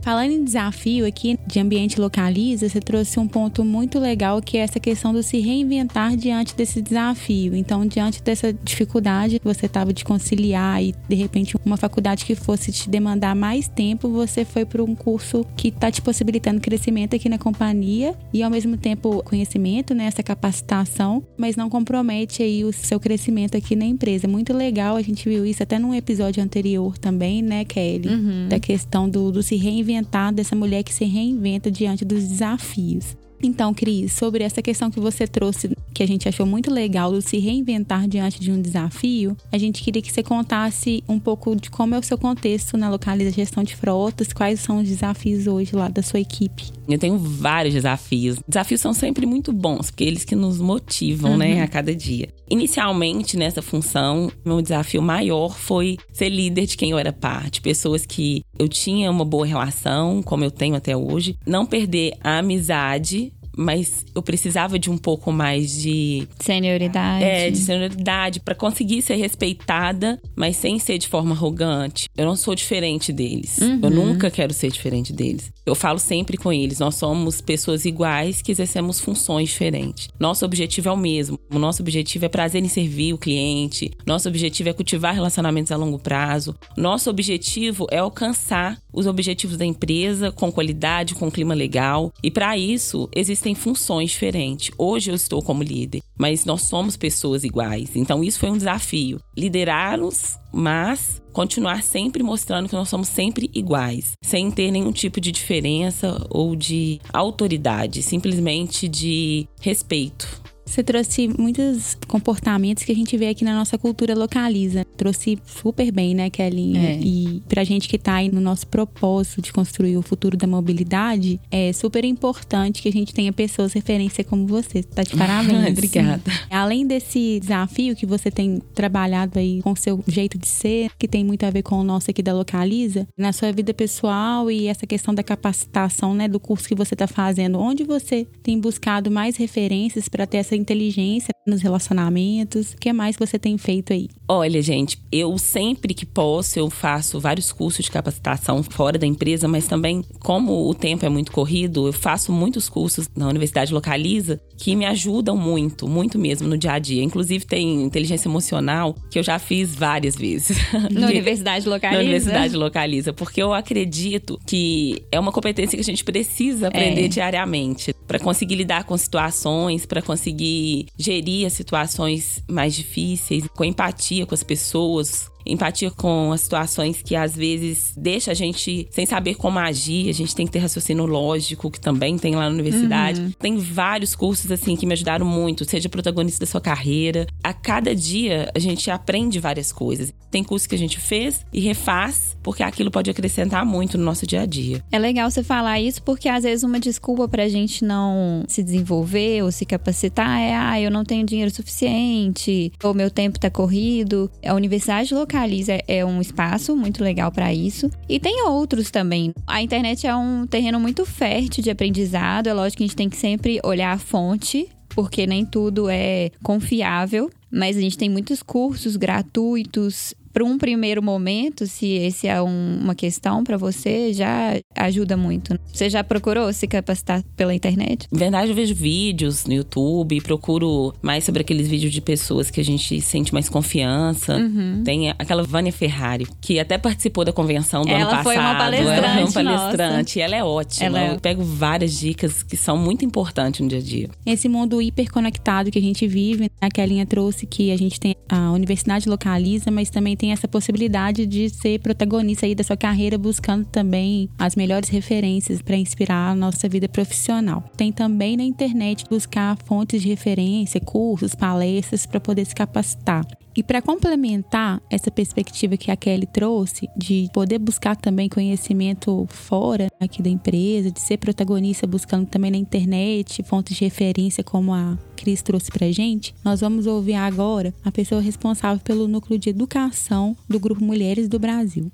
Falando 0.02 0.32
em 0.32 0.44
desafio 0.44 1.06
aqui 1.06 1.40
de 1.48 1.60
ambiente 1.60 2.00
localiza, 2.00 2.68
você 2.68 2.82
trouxe 2.82 3.18
um 3.20 3.28
ponto 3.28 3.64
muito 3.64 3.98
legal 3.98 4.42
que 4.42 4.58
é 4.58 4.62
essa 4.62 4.80
questão 4.80 5.14
do 5.14 5.24
se 5.24 5.40
reinventar 5.40 6.18
diante 6.18 6.56
desse 6.56 6.82
desafio. 6.82 7.56
Então, 7.56 7.86
diante 7.86 8.22
dessa 8.22 8.52
dificuldade 8.52 9.40
que 9.40 9.46
você 9.46 9.66
estava 9.66 9.94
de 9.94 10.04
conciliar 10.04 10.84
e 10.84 10.94
de 11.08 11.16
repente 11.16 11.56
uma 11.66 11.78
faculdade 11.78 12.26
que 12.26 12.36
fosse 12.36 12.72
te 12.72 12.90
demandar 12.90 13.34
mais 13.34 13.70
tempo, 13.70 14.10
você 14.10 14.44
foi 14.44 14.66
para 14.66 14.84
um 14.84 14.94
curso 14.94 15.46
que 15.56 15.70
está 15.70 15.90
te 15.90 16.02
possibilitando 16.02 16.60
crescimento 16.60 17.16
aqui 17.16 17.30
na 17.30 17.38
companhia 17.38 18.14
e 18.34 18.44
ao 18.44 18.52
mesmo 18.52 18.76
tempo 18.76 19.24
conhecimento, 19.24 19.94
né, 19.94 20.06
essa 20.06 20.22
capacitação, 20.22 21.24
mas 21.38 21.56
não 21.56 21.70
compromete 21.70 22.44
aí 22.44 22.66
o 22.66 22.74
seu 22.74 23.00
crescimento 23.00 23.56
aqui 23.56 23.74
na 23.74 23.86
empresa. 23.86 24.28
Muito 24.28 24.54
legal, 24.54 24.98
a 24.98 25.02
gente 25.02 25.28
viu 25.30 25.46
isso 25.46 25.64
até 25.64 25.80
num 25.80 25.94
episódio 25.94 26.44
anterior 26.44 26.98
também, 26.98 27.42
né, 27.42 27.64
Kelly, 27.64 28.10
uhum. 28.10 28.48
da 28.50 28.60
questão 28.60 28.93
do, 29.10 29.32
do 29.32 29.42
se 29.42 29.56
reinventar 29.56 30.34
dessa 30.34 30.56
mulher 30.56 30.84
que 30.84 30.94
se 30.94 31.06
reinventa 31.06 31.72
diante 31.72 32.06
dos 32.06 32.28
desafios. 32.28 33.16
Então, 33.46 33.74
Cris, 33.74 34.14
sobre 34.14 34.44
essa 34.44 34.62
questão 34.62 34.90
que 34.90 35.00
você 35.00 35.28
trouxe, 35.28 35.76
que 35.94 36.02
a 36.02 36.08
gente 36.08 36.28
achou 36.30 36.46
muito 36.46 36.72
legal, 36.72 37.12
do 37.12 37.22
se 37.22 37.38
reinventar 37.38 38.08
diante 38.08 38.40
de 38.40 38.52
um 38.52 38.62
desafio, 38.62 39.36
a 39.52 39.58
gente 39.58 39.84
queria 39.84 40.02
que 40.02 40.12
você 40.12 40.24
contasse 40.24 41.04
um 41.08 41.20
pouco 41.20 41.56
de 41.56 41.70
como 41.70 41.94
é 41.94 42.00
o 42.00 42.04
seu 42.04 42.18
contexto 42.18 42.78
na 42.78 42.90
localiza 42.90 43.32
gestão 43.32 43.64
de 43.64 43.76
frotas, 43.76 44.32
quais 44.32 44.62
são 44.62 44.80
os 44.80 44.88
desafios 44.88 45.46
hoje 45.46 45.76
lá 45.76 45.90
da 45.90 46.02
sua 46.02 46.20
equipe. 46.20 46.72
Eu 46.88 46.98
tenho 46.98 47.18
vários 47.18 47.74
desafios. 47.74 48.40
Desafios 48.48 48.80
são 48.82 48.94
sempre 48.94 49.26
muito 49.26 49.52
bons, 49.52 49.92
porque 49.92 50.04
eles 50.04 50.24
que 50.24 50.36
nos 50.36 50.60
motivam, 50.60 51.38
né, 51.38 51.48
uhum. 51.48 51.56
né, 51.56 51.62
a 51.64 51.68
cada 51.68 51.94
dia. 51.94 52.30
Inicialmente, 52.50 53.38
nessa 53.38 53.62
função, 53.62 54.32
meu 54.46 54.62
desafio 54.62 55.02
maior 55.02 55.58
foi 55.58 55.98
ser 56.12 56.30
líder 56.30 56.66
de 56.66 56.78
quem 56.78 56.92
eu 56.92 56.98
era 56.98 57.12
parte, 57.12 57.62
pessoas 57.62 58.06
que 58.06 58.44
eu 58.64 58.70
tinha 58.70 59.12
uma 59.12 59.26
boa 59.26 59.46
relação, 59.46 60.24
como 60.24 60.44
eu 60.44 60.52
tenho 60.52 60.76
até 60.76 60.96
hoje, 60.96 61.38
não 61.46 61.66
perder 61.66 62.14
a 62.24 62.40
amizade 62.40 63.32
mas 63.58 64.06
eu 64.14 64.22
precisava 64.22 64.78
de 64.80 64.90
um 64.90 64.98
pouco 64.98 65.32
mais 65.32 65.82
de 65.82 66.28
senioridade. 66.40 67.24
É, 67.24 67.52
de 67.52 67.58
senioridade 67.58 68.40
para 68.40 68.56
conseguir 68.56 69.02
ser 69.02 69.16
respeitada, 69.16 70.20
mas 70.36 70.58
sem 70.58 70.80
ser 70.80 70.98
de 70.98 71.08
forma 71.08 71.34
arrogante. 71.34 72.08
Eu 72.16 72.26
não 72.26 72.36
sou 72.36 72.56
diferente 72.56 73.12
deles. 73.12 73.58
Uhum. 73.60 73.80
Eu 73.82 73.90
nunca 73.90 74.30
quero 74.32 74.54
ser 74.54 74.72
diferente 74.72 75.14
deles. 75.14 75.52
Eu 75.66 75.76
falo 75.76 76.00
sempre 76.00 76.38
com 76.38 76.52
eles, 76.52 76.80
nós 76.80 76.96
somos 76.96 77.40
pessoas 77.40 77.86
iguais 77.86 78.42
que 78.42 78.52
exercemos 78.52 79.00
funções 79.00 79.50
diferentes. 79.50 80.10
Nosso 80.20 80.46
objetivo 80.46 80.90
é 80.90 80.92
o 80.92 80.98
mesmo. 80.98 81.40
O 81.52 81.60
nosso 81.60 81.82
objetivo 81.82 82.26
é 82.26 82.30
prazer 82.30 82.64
em 82.64 82.68
servir 82.68 83.14
o 83.14 83.18
cliente. 83.18 83.92
Nosso 84.06 84.28
objetivo 84.28 84.70
é 84.70 84.74
cultivar 84.74 85.14
relacionamentos 85.14 85.72
a 85.72 85.78
longo 85.78 86.00
prazo. 86.00 86.56
Nosso 86.76 87.10
objetivo 87.10 87.88
é 87.92 87.98
alcançar 87.98 88.78
os 88.94 89.08
objetivos 89.08 89.58
da 89.58 89.66
empresa 89.66 90.32
com 90.32 90.52
qualidade, 90.52 91.16
com 91.16 91.32
clima 91.32 91.54
legal. 91.54 92.14
E 92.22 92.30
para 92.30 92.58
isso, 92.58 93.10
existem 93.16 93.43
existem 93.44 93.56
funções 93.56 94.12
diferentes. 94.12 94.72
Hoje 94.78 95.12
eu 95.12 95.16
estou 95.16 95.42
como 95.42 95.62
líder, 95.62 96.02
mas 96.18 96.46
nós 96.46 96.64
somos 96.64 96.96
pessoas 96.96 97.44
iguais. 97.44 97.96
Então 97.96 98.24
isso 98.24 98.40
foi 98.40 98.50
um 98.50 98.58
desafio. 98.58 99.20
Liderá-los, 99.38 100.38
mas 100.54 101.22
continuar 101.34 101.84
sempre 101.84 102.24
mostrando 102.24 102.70
que 102.70 102.76
nós 102.76 102.88
somos 102.88 103.10
sempre 103.10 103.50
iguais, 103.54 104.14
sem 104.22 104.50
ter 104.50 104.72
nenhum 104.72 104.92
tipo 104.92 105.20
de 105.20 105.32
diferença 105.32 106.26
ou 106.30 106.56
de 106.56 107.00
autoridade, 107.12 108.02
simplesmente 108.02 108.88
de 108.88 109.48
respeito. 109.60 110.43
Você 110.66 110.84
trouxe 110.84 111.28
muitos 111.28 111.98
comportamentos 112.08 112.84
que 112.84 112.92
a 112.92 112.96
gente 112.96 113.16
vê 113.18 113.30
aqui 113.30 113.44
na 113.44 113.54
nossa 113.54 113.78
cultura 113.78 114.16
localiza. 114.16 114.86
Trouxe 114.98 115.38
super 115.46 115.92
bem, 115.92 116.16
né, 116.16 116.30
Kelly? 116.30 116.78
É. 116.78 117.00
E 117.00 117.42
pra 117.48 117.64
gente 117.64 117.88
que 117.88 117.98
tá 117.98 118.16
aí 118.16 118.30
no 118.30 118.42
nosso 118.42 118.66
propósito 118.68 119.42
de 119.42 119.54
construir 119.54 119.98
o 119.98 120.02
futuro 120.02 120.38
da 120.38 120.48
mobilidade, 120.48 121.40
é 121.52 121.72
super 121.74 122.04
importante 122.06 122.82
que 122.82 122.90
a 122.90 122.92
gente 122.92 123.14
tenha 123.14 123.32
pessoas 123.32 123.74
referência 123.74 124.24
como 124.24 124.48
você. 124.48 124.84
Tá 124.84 125.04
de 125.04 125.16
parabéns. 125.16 125.68
Obrigada. 125.72 126.22
Além 126.50 126.88
desse 126.88 127.40
desafio 127.40 127.96
que 127.96 128.06
você 128.06 128.32
tem 128.32 128.62
trabalhado 128.74 129.40
aí 129.40 129.62
com 129.62 129.72
o 129.72 129.78
seu 129.78 130.04
jeito 130.08 130.38
de 130.38 130.48
ser, 130.48 130.92
que 130.98 131.08
tem 131.08 131.24
muito 131.24 131.44
a 131.46 131.50
ver 131.50 131.62
com 131.62 131.76
o 131.76 131.84
nosso 131.84 132.10
aqui 132.10 132.22
da 132.22 132.34
Localiza, 132.34 133.08
na 133.18 133.34
sua 133.34 133.52
vida 133.52 133.74
pessoal 133.74 134.50
e 134.50 134.68
essa 134.68 134.88
questão 134.88 135.14
da 135.14 135.24
capacitação, 135.24 136.14
né, 136.14 136.28
do 136.28 136.40
curso 136.40 136.68
que 136.68 136.76
você 136.76 136.96
tá 136.96 137.08
fazendo, 137.08 137.60
onde 137.60 137.84
você 137.84 138.26
tem 138.42 138.60
buscado 138.60 139.12
mais 139.12 139.38
referências 139.38 140.08
para 140.08 140.26
ter 140.26 140.38
essa 140.38 140.53
inteligência 140.56 141.34
nos 141.46 141.62
relacionamentos? 141.62 142.74
O 142.74 142.78
que 142.78 142.92
mais 142.94 143.16
você 143.16 143.38
tem 143.38 143.58
feito 143.58 143.94
aí? 143.94 144.10
Olha, 144.28 144.62
gente, 144.62 144.98
eu 145.12 145.38
sempre 145.38 145.94
que 145.94 146.06
posso, 146.06 146.58
eu 146.58 146.70
faço 146.70 147.20
vários 147.20 147.52
cursos 147.52 147.86
de 147.86 147.92
capacitação 147.92 148.64
fora 148.64 148.98
da 148.98 149.06
empresa, 149.06 149.48
mas 149.48 149.68
também, 149.68 150.04
como 150.20 150.70
o 150.70 150.74
tempo 150.74 151.06
é 151.06 151.10
muito 151.10 151.32
corrido, 151.32 151.88
eu 151.88 151.94
faço 151.94 152.32
muitos 152.32 152.70
cursos 152.70 153.10
na 153.16 153.28
Universidade 153.28 153.74
Localiza 153.74 154.40
que 154.58 154.76
me 154.76 154.86
ajudam 154.86 155.36
muito, 155.36 155.88
muito 155.88 156.18
mesmo 156.18 156.48
no 156.48 156.58
dia 156.58 156.74
a 156.74 156.80
dia. 156.80 157.04
Inclusive, 157.04 157.46
tem 157.46 157.84
inteligência 157.84 158.28
emocional 158.28 158.96
que 159.10 159.20
eu 159.20 159.24
já 159.24 159.38
fiz 159.38 159.76
várias 159.76 160.16
vezes. 160.16 160.58
Na 160.92 161.08
Universidade 161.08 161.68
Localiza? 161.68 161.98
Na 161.98 162.04
Universidade 162.04 162.56
Localiza, 162.56 163.14
porque 163.14 163.42
eu 163.42 163.54
acredito 163.54 164.40
que 164.46 165.04
é 165.12 165.20
uma 165.20 165.32
competência 165.32 165.76
que 165.76 165.82
a 165.82 165.84
gente 165.84 166.04
precisa 166.04 166.68
aprender 166.68 167.06
é. 167.06 167.08
diariamente 167.08 167.94
para 168.14 168.20
conseguir 168.20 168.54
lidar 168.54 168.84
com 168.84 168.96
situações, 168.96 169.88
para 169.88 170.00
conseguir 170.00 170.86
gerir 170.96 171.48
as 171.48 171.54
situações 171.54 172.44
mais 172.48 172.76
difíceis, 172.76 173.48
com 173.48 173.66
empatia 173.66 174.24
com 174.28 174.36
as 174.36 174.44
pessoas, 174.44 175.32
empatia 175.46 175.92
com 175.92 176.32
as 176.32 176.42
situações 176.42 177.02
que 177.02 177.16
às 177.16 177.36
vezes 177.36 177.94
deixa 177.98 178.32
a 178.32 178.34
gente 178.34 178.88
sem 178.92 179.06
saber 179.06 179.36
como 179.36 179.60
agir. 179.60 180.10
A 180.10 180.14
gente 180.14 180.36
tem 180.36 180.46
que 180.46 180.52
ter 180.52 180.60
raciocínio 180.60 181.06
lógico, 181.06 181.70
que 181.70 181.80
também 181.80 182.18
tem 182.18 182.36
lá 182.36 182.44
na 182.44 182.54
universidade. 182.54 183.22
Uhum. 183.22 183.32
Tem 183.32 183.58
vários 183.58 184.16
cursos 184.16 184.52
assim 184.52 184.76
que 184.76 184.86
me 184.86 184.94
ajudaram 184.94 185.26
muito, 185.26 185.66
seja 185.66 185.90
protagonista 185.90 186.46
da 186.46 186.52
sua 186.52 186.62
carreira. 186.62 187.28
A 187.44 187.54
cada 187.54 187.96
dia 187.96 188.50
a 188.56 188.60
gente 188.60 188.90
aprende 188.90 189.40
várias 189.40 189.72
coisas. 189.72 190.14
Tem 190.32 190.44
curso 190.44 190.68
que 190.68 190.76
a 190.76 190.78
gente 190.78 191.00
fez 191.00 191.46
e 191.54 191.60
refaz, 191.60 192.36
porque 192.42 192.64
aquilo 192.64 192.90
pode 192.90 193.10
acrescentar 193.10 193.66
muito 193.66 193.98
no 193.98 194.04
nosso 194.04 194.26
dia 194.26 194.42
a 194.42 194.46
dia. 194.46 194.84
É 194.92 194.98
legal 194.98 195.30
você 195.30 195.44
falar 195.44 195.80
isso, 195.80 196.02
porque 196.02 196.28
às 196.28 196.44
vezes 196.44 196.64
uma 196.64 196.80
desculpa 196.80 197.28
pra 197.28 197.48
gente 197.48 197.86
não 197.86 198.44
se 198.48 198.64
desenvolver 198.64 199.44
ou 199.44 199.52
se 199.52 199.66
capacitar 199.66 200.40
é: 200.40 200.56
ah, 200.56 200.82
eu 200.82 200.90
não 200.90 201.04
tenho 201.04 201.26
dinheiro 201.26 201.52
suficiente, 201.52 202.72
ou 202.84 202.94
meu 202.94 203.12
tempo 203.12 203.40
tá 203.40 203.50
corrido. 203.50 204.32
A 204.44 204.54
universidade 204.54 205.14
local 205.14 205.33
Localiza 205.34 205.80
é 205.88 206.06
um 206.06 206.22
espaço 206.22 206.76
muito 206.76 207.04
legal 207.04 207.32
para 207.32 207.52
isso. 207.52 207.90
E 208.08 208.20
tem 208.20 208.44
outros 208.44 208.92
também. 208.92 209.34
A 209.48 209.64
internet 209.64 210.06
é 210.06 210.16
um 210.16 210.46
terreno 210.46 210.80
muito 210.80 211.08
fértil 211.08 211.64
de 211.64 211.72
aprendizado. 211.72 212.46
É 212.46 212.54
lógico 212.54 212.78
que 212.78 212.84
a 212.84 212.88
gente 212.88 212.96
tem 212.96 213.10
que 213.10 213.18
sempre 213.18 213.60
olhar 213.64 213.94
a 213.94 213.98
fonte, 213.98 214.70
porque 214.90 215.26
nem 215.26 215.44
tudo 215.44 215.90
é 215.90 216.30
confiável. 216.44 217.32
Mas 217.52 217.76
a 217.76 217.80
gente 217.80 217.98
tem 217.98 218.12
muitos 218.12 218.44
cursos 218.44 218.96
gratuitos 218.96 220.14
para 220.34 220.44
um 220.44 220.58
primeiro 220.58 221.02
momento, 221.02 221.68
se 221.68 221.86
esse 221.88 222.28
é 222.28 222.42
um, 222.42 222.80
uma 222.82 222.96
questão 222.96 223.44
para 223.44 223.56
você, 223.56 224.12
já 224.12 224.60
ajuda 224.76 225.16
muito. 225.16 225.58
Você 225.72 225.90
já 225.90 226.04
procurou 226.04 226.52
se 226.52 226.68
capacitar 226.68 227.24
pela 227.38 227.54
internet? 227.54 228.08
Na 228.12 228.18
verdade, 228.18 228.50
eu 228.50 228.56
vejo 228.56 228.74
vídeos 228.74 229.46
no 229.46 229.54
YouTube, 229.54 230.20
procuro 230.22 230.94
mais 231.02 231.24
sobre 231.24 231.42
aqueles 231.42 231.68
vídeos 231.68 231.94
de 231.94 232.02
pessoas 232.02 232.50
que 232.50 232.60
a 232.60 232.64
gente 232.64 233.00
sente 233.00 233.32
mais 233.32 233.48
confiança. 233.48 234.36
Uhum. 234.36 234.82
Tem 234.84 235.12
aquela 235.12 235.44
Vânia 235.44 235.72
Ferrari, 235.72 236.28
que 236.42 236.60
até 236.60 236.78
participou 236.78 237.24
da 237.24 237.32
convenção 237.32 237.84
do 237.84 237.90
ela 237.90 238.02
ano 238.02 238.10
passado. 238.10 238.24
Foi 238.24 238.38
uma 238.38 238.56
palestrante, 238.56 238.98
ela 238.98 239.08
é 239.08 239.24
uma 239.24 239.32
palestrante. 239.32 240.20
E 240.20 240.22
ela 240.22 240.36
é 240.36 240.44
ótima. 240.44 240.86
Ela 240.86 241.02
é... 241.02 241.14
Eu 241.14 241.20
pego 241.20 241.44
várias 241.44 242.00
dicas 242.00 242.42
que 242.42 242.58
são 242.58 242.76
muito 242.76 243.06
importantes 243.06 243.62
no 243.62 243.68
dia 243.68 243.78
a 243.78 243.82
dia. 243.82 244.10
Esse 244.26 244.50
mundo 244.50 244.82
hiperconectado 244.82 245.70
que 245.70 245.78
a 245.78 245.82
gente 245.82 246.08
vive, 246.08 246.50
a 246.60 246.70
Kelinha 246.70 247.06
trouxe 247.06 247.46
que 247.46 247.72
a 247.72 247.78
gente 247.78 248.00
tem 248.00 248.16
a 248.28 248.52
universidade 248.52 249.08
localiza, 249.08 249.70
mas 249.70 249.90
também 249.90 250.16
tem 250.16 250.23
essa 250.32 250.48
possibilidade 250.48 251.26
de 251.26 251.50
ser 251.50 251.80
protagonista 251.80 252.46
aí 252.46 252.56
da 252.56 252.64
sua 252.64 252.78
carreira, 252.78 253.18
buscando 253.18 253.66
também 253.66 254.30
as 254.38 254.56
melhores 254.56 254.90
referências 254.90 255.62
para 255.62 255.76
inspirar 255.76 256.32
a 256.32 256.36
nossa 256.36 256.70
vida 256.70 256.88
profissional. 256.88 257.64
Tem 257.76 257.92
também 257.92 258.38
na 258.38 258.44
internet 258.44 259.06
buscar 259.10 259.58
fontes 259.66 260.02
de 260.02 260.10
referência, 260.10 260.80
cursos, 260.80 261.36
palestras 261.36 262.06
para 262.06 262.20
poder 262.20 262.46
se 262.46 262.56
capacitar. 262.56 263.26
E 263.56 263.62
para 263.62 263.84
complementar 263.84 264.82
essa 264.90 265.12
perspectiva 265.12 265.78
que 265.78 265.92
a 265.92 265.96
Kelly 265.96 266.26
trouxe, 266.26 266.90
de 266.98 267.30
poder 267.32 267.60
buscar 267.60 267.96
também 267.96 268.28
conhecimento 268.28 269.28
fora 269.30 269.90
aqui 270.00 270.24
da 270.24 270.30
empresa, 270.30 270.90
de 270.90 271.00
ser 271.00 271.18
protagonista 271.18 271.86
buscando 271.86 272.26
também 272.26 272.50
na 272.50 272.58
internet 272.58 273.44
fontes 273.44 273.78
de 273.78 273.84
referência 273.84 274.44
como 274.44 274.74
a 274.74 274.98
Cris 275.16 275.42
trouxe 275.42 275.72
para 275.72 275.92
gente, 275.92 276.34
nós 276.44 276.62
vamos 276.62 276.88
ouvir 276.88 277.14
agora 277.14 277.74
a 277.86 277.92
pessoa 277.92 278.20
responsável 278.20 278.82
pelo 278.84 279.08
núcleo 279.08 279.38
de 279.38 279.50
educação 279.50 280.13
do 280.48 280.60
Grupo 280.60 280.84
Mulheres 280.84 281.28
do 281.28 281.40
Brasil. 281.40 281.92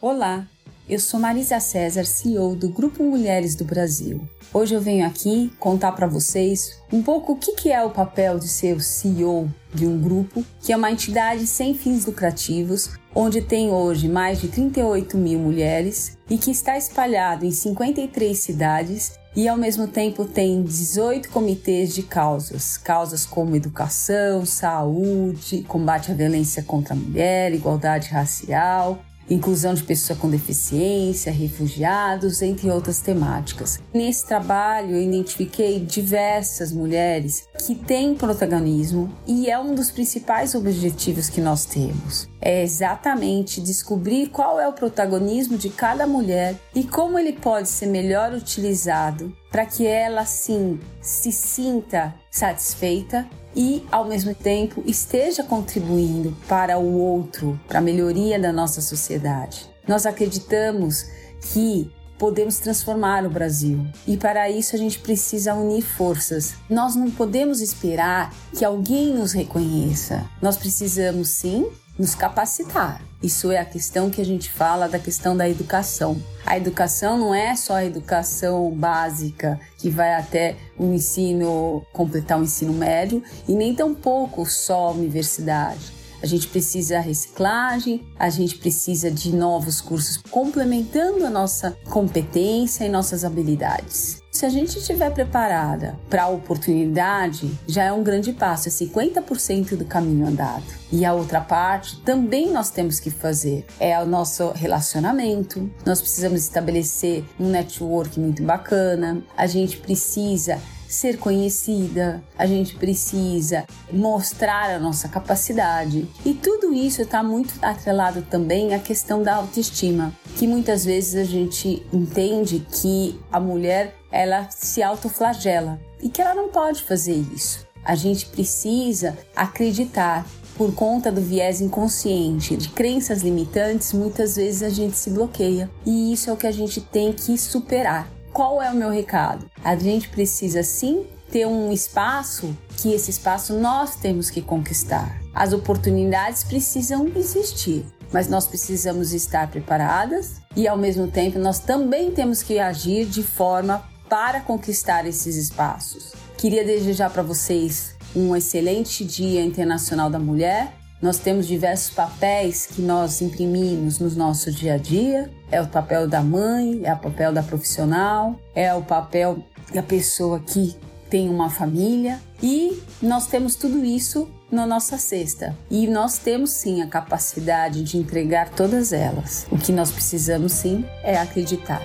Olá, 0.00 0.46
eu 0.88 0.98
sou 0.98 1.20
Marisa 1.20 1.60
César, 1.60 2.06
CEO 2.06 2.56
do 2.56 2.70
Grupo 2.70 3.02
Mulheres 3.02 3.54
do 3.54 3.66
Brasil. 3.66 4.26
Hoje 4.52 4.74
eu 4.74 4.80
venho 4.80 5.06
aqui 5.06 5.52
contar 5.58 5.92
para 5.92 6.06
vocês 6.06 6.80
um 6.90 7.02
pouco 7.02 7.34
o 7.34 7.36
que 7.36 7.70
é 7.70 7.84
o 7.84 7.90
papel 7.90 8.38
de 8.38 8.48
ser 8.48 8.74
o 8.74 8.80
CEO 8.80 9.52
de 9.74 9.86
um 9.86 10.00
grupo, 10.00 10.42
que 10.62 10.72
é 10.72 10.76
uma 10.76 10.90
entidade 10.90 11.46
sem 11.46 11.74
fins 11.74 12.06
lucrativos, 12.06 12.92
onde 13.14 13.42
tem 13.42 13.70
hoje 13.70 14.08
mais 14.08 14.40
de 14.40 14.48
38 14.48 15.18
mil 15.18 15.38
mulheres 15.38 16.16
e 16.30 16.38
que 16.38 16.50
está 16.50 16.78
espalhado 16.78 17.44
em 17.44 17.50
53 17.50 18.38
cidades 18.38 19.19
e 19.34 19.48
ao 19.48 19.56
mesmo 19.56 19.86
tempo 19.86 20.24
tem 20.24 20.62
18 20.62 21.30
comitês 21.30 21.94
de 21.94 22.02
causas, 22.02 22.76
causas 22.76 23.24
como 23.24 23.54
educação, 23.54 24.44
saúde, 24.44 25.64
combate 25.68 26.10
à 26.10 26.14
violência 26.14 26.62
contra 26.62 26.94
a 26.94 26.96
mulher, 26.96 27.52
igualdade 27.52 28.08
racial, 28.08 28.98
inclusão 29.28 29.72
de 29.74 29.84
pessoas 29.84 30.18
com 30.18 30.28
deficiência, 30.28 31.32
refugiados, 31.32 32.42
entre 32.42 32.68
outras 32.70 33.00
temáticas. 33.00 33.80
Nesse 33.94 34.26
trabalho, 34.26 34.96
eu 34.96 35.02
identifiquei 35.02 35.78
diversas 35.78 36.72
mulheres 36.72 37.44
que 37.60 37.74
têm 37.74 38.14
protagonismo 38.14 39.12
e 39.26 39.50
é 39.50 39.58
um 39.58 39.74
dos 39.74 39.90
principais 39.90 40.54
objetivos 40.54 41.28
que 41.28 41.40
nós 41.40 41.64
temos. 41.64 42.28
É 42.40 42.62
exatamente 42.62 43.60
descobrir 43.60 44.28
qual 44.28 44.58
é 44.58 44.66
o 44.66 44.72
protagonismo 44.72 45.56
de 45.58 45.68
cada 45.68 46.06
mulher 46.06 46.56
e 46.74 46.84
como 46.84 47.18
ele 47.18 47.32
pode 47.32 47.68
ser 47.68 47.86
melhor 47.86 48.32
utilizado 48.32 49.34
para 49.50 49.66
que 49.66 49.86
ela 49.86 50.24
sim 50.24 50.80
se 51.00 51.32
sinta 51.32 52.14
satisfeita 52.30 53.28
e, 53.54 53.84
ao 53.90 54.04
mesmo 54.04 54.34
tempo, 54.34 54.82
esteja 54.86 55.42
contribuindo 55.42 56.36
para 56.48 56.78
o 56.78 56.98
outro, 56.98 57.58
para 57.66 57.78
a 57.78 57.82
melhoria 57.82 58.38
da 58.38 58.52
nossa 58.52 58.80
sociedade. 58.80 59.68
Nós 59.86 60.06
acreditamos 60.06 61.06
que 61.52 61.90
podemos 62.20 62.58
transformar 62.58 63.24
o 63.24 63.30
Brasil 63.30 63.86
e 64.06 64.14
para 64.14 64.50
isso 64.50 64.76
a 64.76 64.78
gente 64.78 64.98
precisa 64.98 65.54
unir 65.54 65.80
forças. 65.80 66.52
Nós 66.68 66.94
não 66.94 67.10
podemos 67.10 67.62
esperar 67.62 68.30
que 68.54 68.62
alguém 68.62 69.14
nos 69.14 69.32
reconheça. 69.32 70.28
Nós 70.42 70.58
precisamos 70.58 71.30
sim 71.30 71.66
nos 71.98 72.14
capacitar. 72.14 73.00
Isso 73.22 73.50
é 73.50 73.58
a 73.58 73.64
questão 73.64 74.10
que 74.10 74.20
a 74.20 74.24
gente 74.24 74.50
fala 74.50 74.86
da 74.86 74.98
questão 74.98 75.34
da 75.34 75.48
educação. 75.48 76.22
A 76.44 76.58
educação 76.58 77.18
não 77.18 77.34
é 77.34 77.56
só 77.56 77.74
a 77.74 77.84
educação 77.84 78.70
básica 78.70 79.58
que 79.78 79.88
vai 79.88 80.14
até 80.14 80.56
o 80.78 80.92
ensino, 80.92 81.82
completar 81.92 82.38
o 82.38 82.42
ensino 82.42 82.72
médio, 82.72 83.22
e 83.48 83.54
nem 83.54 83.74
tampouco 83.74 84.44
só 84.44 84.88
a 84.88 84.92
universidade. 84.92 85.99
A 86.22 86.26
gente 86.26 86.48
precisa 86.48 87.00
reciclagem, 87.00 88.06
a 88.18 88.28
gente 88.28 88.58
precisa 88.58 89.10
de 89.10 89.34
novos 89.34 89.80
cursos 89.80 90.18
complementando 90.30 91.24
a 91.24 91.30
nossa 91.30 91.76
competência 91.88 92.84
e 92.84 92.88
nossas 92.88 93.24
habilidades. 93.24 94.20
Se 94.30 94.46
a 94.46 94.48
gente 94.48 94.78
estiver 94.78 95.10
preparada 95.12 95.98
para 96.08 96.22
a 96.22 96.28
oportunidade, 96.28 97.50
já 97.66 97.84
é 97.84 97.92
um 97.92 98.02
grande 98.02 98.32
passo, 98.32 98.68
é 98.68 98.70
50% 98.70 99.76
do 99.76 99.84
caminho 99.84 100.26
andado. 100.26 100.64
E 100.92 101.04
a 101.04 101.12
outra 101.12 101.40
parte 101.40 102.00
também 102.02 102.50
nós 102.50 102.70
temos 102.70 103.00
que 103.00 103.10
fazer 103.10 103.66
é 103.78 104.00
o 104.00 104.06
nosso 104.06 104.52
relacionamento. 104.52 105.68
Nós 105.84 106.00
precisamos 106.00 106.42
estabelecer 106.42 107.24
um 107.40 107.48
network 107.48 108.20
muito 108.20 108.42
bacana. 108.42 109.22
A 109.36 109.46
gente 109.46 109.78
precisa 109.78 110.60
ser 110.90 111.18
conhecida, 111.18 112.22
a 112.36 112.46
gente 112.46 112.74
precisa 112.74 113.64
mostrar 113.92 114.70
a 114.70 114.78
nossa 114.78 115.08
capacidade. 115.08 116.08
E 116.24 116.34
tudo 116.34 116.74
isso 116.74 117.02
está 117.02 117.22
muito 117.22 117.54
atrelado 117.62 118.22
também 118.22 118.74
à 118.74 118.78
questão 118.78 119.22
da 119.22 119.36
autoestima, 119.36 120.12
que 120.36 120.46
muitas 120.46 120.84
vezes 120.84 121.14
a 121.14 121.24
gente 121.24 121.86
entende 121.92 122.66
que 122.72 123.18
a 123.30 123.38
mulher 123.38 123.94
ela 124.10 124.48
se 124.50 124.82
autoflagela 124.82 125.80
e 126.02 126.08
que 126.08 126.20
ela 126.20 126.34
não 126.34 126.48
pode 126.48 126.82
fazer 126.82 127.24
isso. 127.32 127.66
A 127.84 127.94
gente 127.94 128.26
precisa 128.26 129.16
acreditar 129.34 130.26
por 130.56 130.74
conta 130.74 131.10
do 131.10 131.22
viés 131.22 131.62
inconsciente, 131.62 132.54
de 132.54 132.68
crenças 132.68 133.22
limitantes, 133.22 133.94
muitas 133.94 134.36
vezes 134.36 134.62
a 134.62 134.68
gente 134.68 134.94
se 134.94 135.08
bloqueia. 135.08 135.70
E 135.86 136.12
isso 136.12 136.28
é 136.28 136.32
o 136.32 136.36
que 136.36 136.46
a 136.46 136.52
gente 136.52 136.82
tem 136.82 137.12
que 137.14 137.38
superar. 137.38 138.06
Qual 138.40 138.62
é 138.62 138.70
o 138.70 138.74
meu 138.74 138.88
recado? 138.88 139.50
A 139.62 139.76
gente 139.76 140.08
precisa 140.08 140.62
sim 140.62 141.04
ter 141.30 141.46
um 141.46 141.70
espaço 141.70 142.56
que 142.78 142.90
esse 142.94 143.10
espaço 143.10 143.52
nós 143.52 143.96
temos 143.96 144.30
que 144.30 144.40
conquistar. 144.40 145.20
As 145.34 145.52
oportunidades 145.52 146.42
precisam 146.42 147.06
existir, 147.14 147.84
mas 148.10 148.28
nós 148.30 148.46
precisamos 148.46 149.12
estar 149.12 149.50
preparadas 149.50 150.40
e 150.56 150.66
ao 150.66 150.78
mesmo 150.78 151.06
tempo 151.06 151.38
nós 151.38 151.58
também 151.58 152.12
temos 152.12 152.42
que 152.42 152.58
agir 152.58 153.04
de 153.04 153.22
forma 153.22 153.86
para 154.08 154.40
conquistar 154.40 155.06
esses 155.06 155.36
espaços. 155.36 156.14
Queria 156.38 156.64
desejar 156.64 157.10
para 157.10 157.22
vocês 157.22 157.94
um 158.16 158.34
excelente 158.34 159.04
Dia 159.04 159.44
Internacional 159.44 160.08
da 160.08 160.18
Mulher 160.18 160.79
nós 161.00 161.18
temos 161.18 161.46
diversos 161.46 161.94
papéis 161.94 162.66
que 162.66 162.82
nós 162.82 163.22
imprimimos 163.22 163.98
no 163.98 164.10
nosso 164.10 164.52
dia 164.52 164.74
a 164.74 164.76
dia. 164.76 165.30
É 165.50 165.60
o 165.60 165.66
papel 165.66 166.06
da 166.06 166.22
mãe, 166.22 166.80
é 166.84 166.92
o 166.92 166.98
papel 166.98 167.32
da 167.32 167.42
profissional, 167.42 168.38
é 168.54 168.72
o 168.74 168.82
papel 168.82 169.42
da 169.72 169.82
pessoa 169.82 170.40
que 170.40 170.76
tem 171.08 171.28
uma 171.28 171.50
família 171.50 172.20
e 172.42 172.80
nós 173.02 173.26
temos 173.26 173.56
tudo 173.56 173.84
isso 173.84 174.28
na 174.50 174.66
nossa 174.66 174.98
cesta. 174.98 175.56
E 175.70 175.86
nós 175.86 176.18
temos 176.18 176.50
sim 176.50 176.82
a 176.82 176.86
capacidade 176.86 177.82
de 177.82 177.96
entregar 177.96 178.50
todas 178.50 178.92
elas. 178.92 179.46
O 179.50 179.58
que 179.58 179.72
nós 179.72 179.90
precisamos 179.90 180.52
sim 180.52 180.84
é 181.02 181.18
acreditar. 181.18 181.82